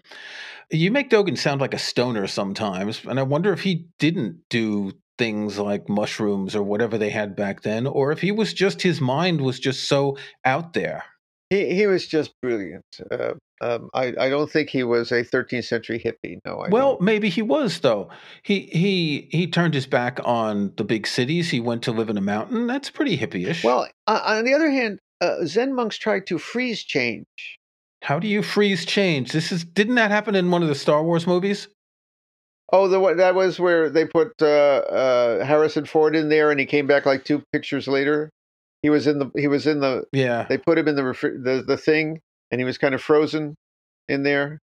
You 0.71 0.93
make 0.93 1.11
Dogen 1.11 1.37
sound 1.37 1.61
like 1.61 1.75
a 1.75 1.79
stoner 1.79 2.29
sometimes, 2.29 3.05
and 3.05 3.19
I 3.19 3.25
wonder 3.25 3.53
if 3.53 3.63
he 3.63 3.87
didn't 3.99 4.43
do 4.49 4.93
things 5.19 5.59
like 5.59 5.89
mushrooms 5.89 6.55
or 6.55 6.63
whatever 6.63 6.97
they 6.97 7.11
had 7.11 7.35
back 7.35 7.63
then, 7.63 7.87
or 7.87 8.13
if 8.13 8.21
he 8.21 8.31
was 8.31 8.55
just 8.55 8.81
his 8.81 9.01
mind 9.01 9.41
was 9.41 9.59
just 9.59 9.89
so 9.89 10.17
out 10.45 10.73
there. 10.73 11.05
He 11.51 11.75
he 11.75 11.87
was 11.87 12.07
just 12.07 12.33
brilliant. 12.41 12.85
Uh, 13.11 13.35
um, 13.61 13.91
I 13.93 14.15
I 14.19 14.29
don't 14.31 14.51
think 14.51 14.71
he 14.71 14.85
was 14.85 15.11
a 15.11 15.25
13th 15.25 15.65
century 15.65 15.99
hippie. 15.99 16.39
No. 16.47 16.61
I 16.61 16.69
well, 16.69 16.93
don't. 16.93 17.03
maybe 17.03 17.29
he 17.29 17.43
was 17.43 17.81
though. 17.81 18.09
He 18.43 18.61
he 18.73 19.29
he 19.33 19.49
turned 19.49 19.75
his 19.75 19.87
back 19.87 20.21
on 20.25 20.73
the 20.77 20.85
big 20.85 21.07
cities. 21.09 21.51
He 21.51 21.61
went 21.61 21.83
to 21.83 21.93
live 21.93 22.09
in 22.09 22.17
a 22.17 22.23
mountain. 22.23 22.69
That's 22.69 22.89
pretty 22.89 23.19
hippie-ish. 23.19 23.65
Well, 23.65 23.89
uh, 24.07 24.21
on 24.25 24.45
the 24.45 24.55
other 24.55 24.71
hand, 24.71 25.01
uh, 25.21 25.45
Zen 25.45 25.75
monks 25.75 25.99
tried 25.99 26.27
to 26.29 26.39
freeze 26.39 26.85
change. 26.85 27.27
How 28.03 28.19
do 28.19 28.29
you 28.29 28.43
freeze 28.43 28.87
change? 28.87 29.33
This 29.33 29.51
is 29.51 29.65
didn't 29.65 29.97
that 29.97 30.13
happen 30.13 30.37
in 30.37 30.51
one 30.51 30.63
of 30.63 30.69
the 30.69 30.75
Star 30.75 31.03
Wars 31.03 31.27
movies? 31.27 31.69
Oh, 32.73 32.87
the 32.87 33.15
that 33.17 33.35
was 33.35 33.59
where 33.59 33.91
they 33.91 34.05
put 34.05 34.33
uh, 34.41 34.47
uh, 34.47 35.45
Harrison 35.45 35.85
Ford 35.85 36.15
in 36.15 36.29
there, 36.29 36.53
and 36.53 36.61
he 36.61 36.67
came 36.67 36.87
back 36.87 37.05
like 37.07 37.25
two 37.25 37.43
pictures 37.53 37.89
later. 37.89 38.31
He 38.83 38.91
was 38.91 39.07
in 39.07 39.19
the 39.19 39.31
he 39.37 39.47
was 39.49 39.67
in 39.67 39.81
the 39.81 40.05
yeah. 40.13 40.47
They 40.49 40.59
put 40.59 40.79
him 40.79 40.89
in 40.89 40.97
the 40.97 41.03
the 41.03 41.65
the 41.67 41.77
thing, 41.77 42.21
and 42.51 42.61
he 42.61 42.65
was 42.65 42.79
kind 42.79 42.95
of 42.95 43.03
frozen 43.03 43.57
in 44.09 44.23
there. 44.23 44.61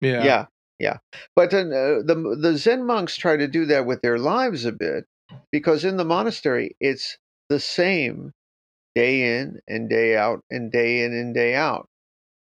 Yeah, 0.00 0.24
yeah, 0.24 0.46
yeah. 0.78 0.98
But 1.34 1.52
uh, 1.54 1.64
the 1.64 2.36
the 2.40 2.56
Zen 2.56 2.84
monks 2.84 3.16
try 3.16 3.36
to 3.36 3.48
do 3.48 3.64
that 3.66 3.86
with 3.86 4.02
their 4.02 4.18
lives 4.18 4.64
a 4.64 4.72
bit, 4.72 5.04
because 5.50 5.84
in 5.84 5.96
the 5.96 6.04
monastery 6.04 6.76
it's 6.80 7.16
the 7.48 7.60
same 7.60 8.32
day 8.94 9.38
in 9.38 9.60
and 9.66 9.88
day 9.88 10.16
out 10.16 10.42
and 10.50 10.70
day 10.70 11.02
in 11.02 11.12
and 11.12 11.34
day 11.34 11.54
out. 11.54 11.88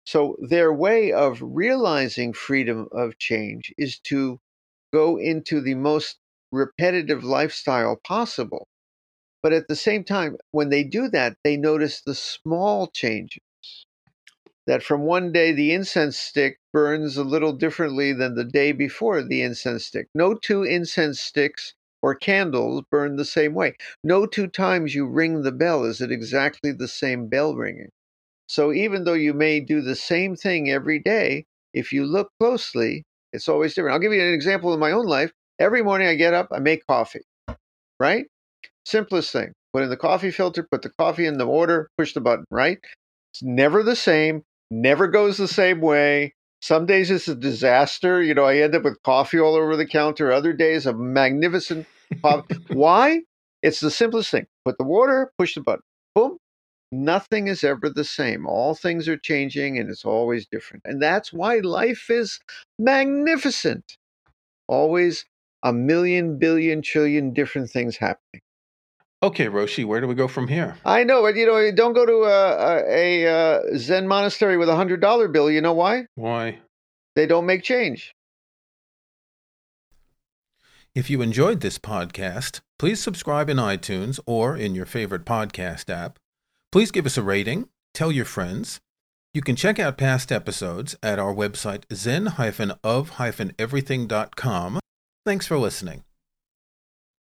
So 0.06 0.36
their 0.40 0.72
way 0.72 1.12
of 1.12 1.38
realizing 1.42 2.32
freedom 2.32 2.88
of 2.92 3.18
change 3.18 3.72
is 3.76 3.98
to 4.04 4.38
go 4.92 5.18
into 5.18 5.60
the 5.60 5.74
most 5.74 6.18
repetitive 6.52 7.24
lifestyle 7.24 7.96
possible. 7.96 8.68
But 9.46 9.52
at 9.52 9.68
the 9.68 9.76
same 9.76 10.02
time, 10.02 10.38
when 10.50 10.70
they 10.70 10.82
do 10.82 11.06
that, 11.10 11.36
they 11.44 11.56
notice 11.56 12.00
the 12.00 12.16
small 12.16 12.88
changes. 12.88 13.38
That 14.66 14.82
from 14.82 15.02
one 15.02 15.30
day 15.30 15.52
the 15.52 15.70
incense 15.70 16.18
stick 16.18 16.58
burns 16.72 17.16
a 17.16 17.22
little 17.22 17.52
differently 17.52 18.12
than 18.12 18.34
the 18.34 18.42
day 18.42 18.72
before 18.72 19.22
the 19.22 19.42
incense 19.42 19.86
stick. 19.86 20.08
No 20.16 20.34
two 20.34 20.64
incense 20.64 21.20
sticks 21.20 21.74
or 22.02 22.16
candles 22.16 22.82
burn 22.90 23.14
the 23.14 23.24
same 23.24 23.54
way. 23.54 23.76
No 24.02 24.26
two 24.26 24.48
times 24.48 24.96
you 24.96 25.06
ring 25.06 25.42
the 25.42 25.52
bell 25.52 25.84
is 25.84 26.00
it 26.00 26.10
exactly 26.10 26.72
the 26.72 26.88
same 26.88 27.28
bell 27.28 27.54
ringing. 27.54 27.90
So 28.48 28.72
even 28.72 29.04
though 29.04 29.12
you 29.12 29.32
may 29.32 29.60
do 29.60 29.80
the 29.80 29.94
same 29.94 30.34
thing 30.34 30.68
every 30.68 30.98
day, 30.98 31.44
if 31.72 31.92
you 31.92 32.04
look 32.04 32.32
closely, 32.40 33.04
it's 33.32 33.48
always 33.48 33.76
different. 33.76 33.94
I'll 33.94 34.00
give 34.00 34.12
you 34.12 34.22
an 34.22 34.34
example 34.34 34.74
in 34.74 34.80
my 34.80 34.90
own 34.90 35.06
life. 35.06 35.30
Every 35.60 35.84
morning 35.84 36.08
I 36.08 36.16
get 36.16 36.34
up, 36.34 36.48
I 36.50 36.58
make 36.58 36.84
coffee, 36.88 37.22
right? 38.00 38.26
Simplest 38.86 39.32
thing. 39.32 39.52
Put 39.72 39.82
in 39.82 39.90
the 39.90 39.96
coffee 39.96 40.30
filter, 40.30 40.62
put 40.70 40.82
the 40.82 40.90
coffee 40.90 41.26
in 41.26 41.38
the 41.38 41.46
order, 41.46 41.88
push 41.98 42.14
the 42.14 42.20
button, 42.20 42.44
right? 42.52 42.78
It's 43.32 43.42
never 43.42 43.82
the 43.82 43.96
same, 43.96 44.44
never 44.70 45.08
goes 45.08 45.36
the 45.36 45.48
same 45.48 45.80
way. 45.80 46.34
Some 46.62 46.86
days 46.86 47.10
it's 47.10 47.26
a 47.26 47.34
disaster. 47.34 48.22
You 48.22 48.34
know, 48.34 48.44
I 48.44 48.58
end 48.58 48.76
up 48.76 48.84
with 48.84 49.02
coffee 49.02 49.40
all 49.40 49.56
over 49.56 49.76
the 49.76 49.86
counter. 49.86 50.30
Other 50.30 50.52
days, 50.52 50.86
a 50.86 50.92
magnificent 50.92 51.86
coffee. 52.22 52.54
Why? 52.68 53.22
It's 53.60 53.80
the 53.80 53.90
simplest 53.90 54.30
thing. 54.30 54.46
Put 54.64 54.78
the 54.78 54.84
water, 54.84 55.32
push 55.36 55.56
the 55.56 55.62
button. 55.62 55.82
Boom. 56.14 56.38
Nothing 56.92 57.48
is 57.48 57.64
ever 57.64 57.90
the 57.90 58.04
same. 58.04 58.46
All 58.46 58.76
things 58.76 59.08
are 59.08 59.18
changing 59.18 59.78
and 59.78 59.90
it's 59.90 60.04
always 60.04 60.46
different. 60.46 60.84
And 60.86 61.02
that's 61.02 61.32
why 61.32 61.58
life 61.58 62.08
is 62.08 62.38
magnificent. 62.78 63.96
Always 64.68 65.24
a 65.64 65.72
million, 65.72 66.38
billion, 66.38 66.82
trillion 66.82 67.32
different 67.32 67.70
things 67.70 67.96
happening. 67.96 68.42
Okay, 69.22 69.46
Roshi, 69.46 69.82
where 69.84 70.00
do 70.00 70.06
we 70.06 70.14
go 70.14 70.28
from 70.28 70.46
here? 70.46 70.76
I 70.84 71.02
know, 71.02 71.22
but 71.22 71.34
you 71.36 71.46
know, 71.46 71.72
don't 71.72 71.94
go 71.94 72.04
to 72.04 72.24
a, 72.24 72.52
a, 72.52 73.24
a 73.24 73.32
uh, 73.32 73.60
Zen 73.76 74.06
monastery 74.06 74.58
with 74.58 74.68
a 74.68 74.76
hundred 74.76 75.00
dollar 75.00 75.26
bill. 75.28 75.50
You 75.50 75.62
know 75.62 75.72
why? 75.72 76.06
Why? 76.14 76.58
They 77.14 77.26
don't 77.26 77.46
make 77.46 77.62
change. 77.62 78.12
If 80.94 81.08
you 81.10 81.22
enjoyed 81.22 81.60
this 81.60 81.78
podcast, 81.78 82.60
please 82.78 83.02
subscribe 83.02 83.48
in 83.50 83.56
iTunes 83.58 84.18
or 84.26 84.56
in 84.56 84.74
your 84.74 84.86
favorite 84.86 85.24
podcast 85.24 85.90
app. 85.90 86.18
Please 86.72 86.90
give 86.90 87.04
us 87.06 87.18
a 87.18 87.22
rating, 87.22 87.68
tell 87.94 88.10
your 88.12 88.24
friends. 88.24 88.80
You 89.34 89.42
can 89.42 89.56
check 89.56 89.78
out 89.78 89.98
past 89.98 90.32
episodes 90.32 90.96
at 91.02 91.18
our 91.18 91.34
website 91.34 91.84
zen-of-everything.com. 91.92 94.80
Thanks 95.26 95.46
for 95.46 95.58
listening. 95.58 96.04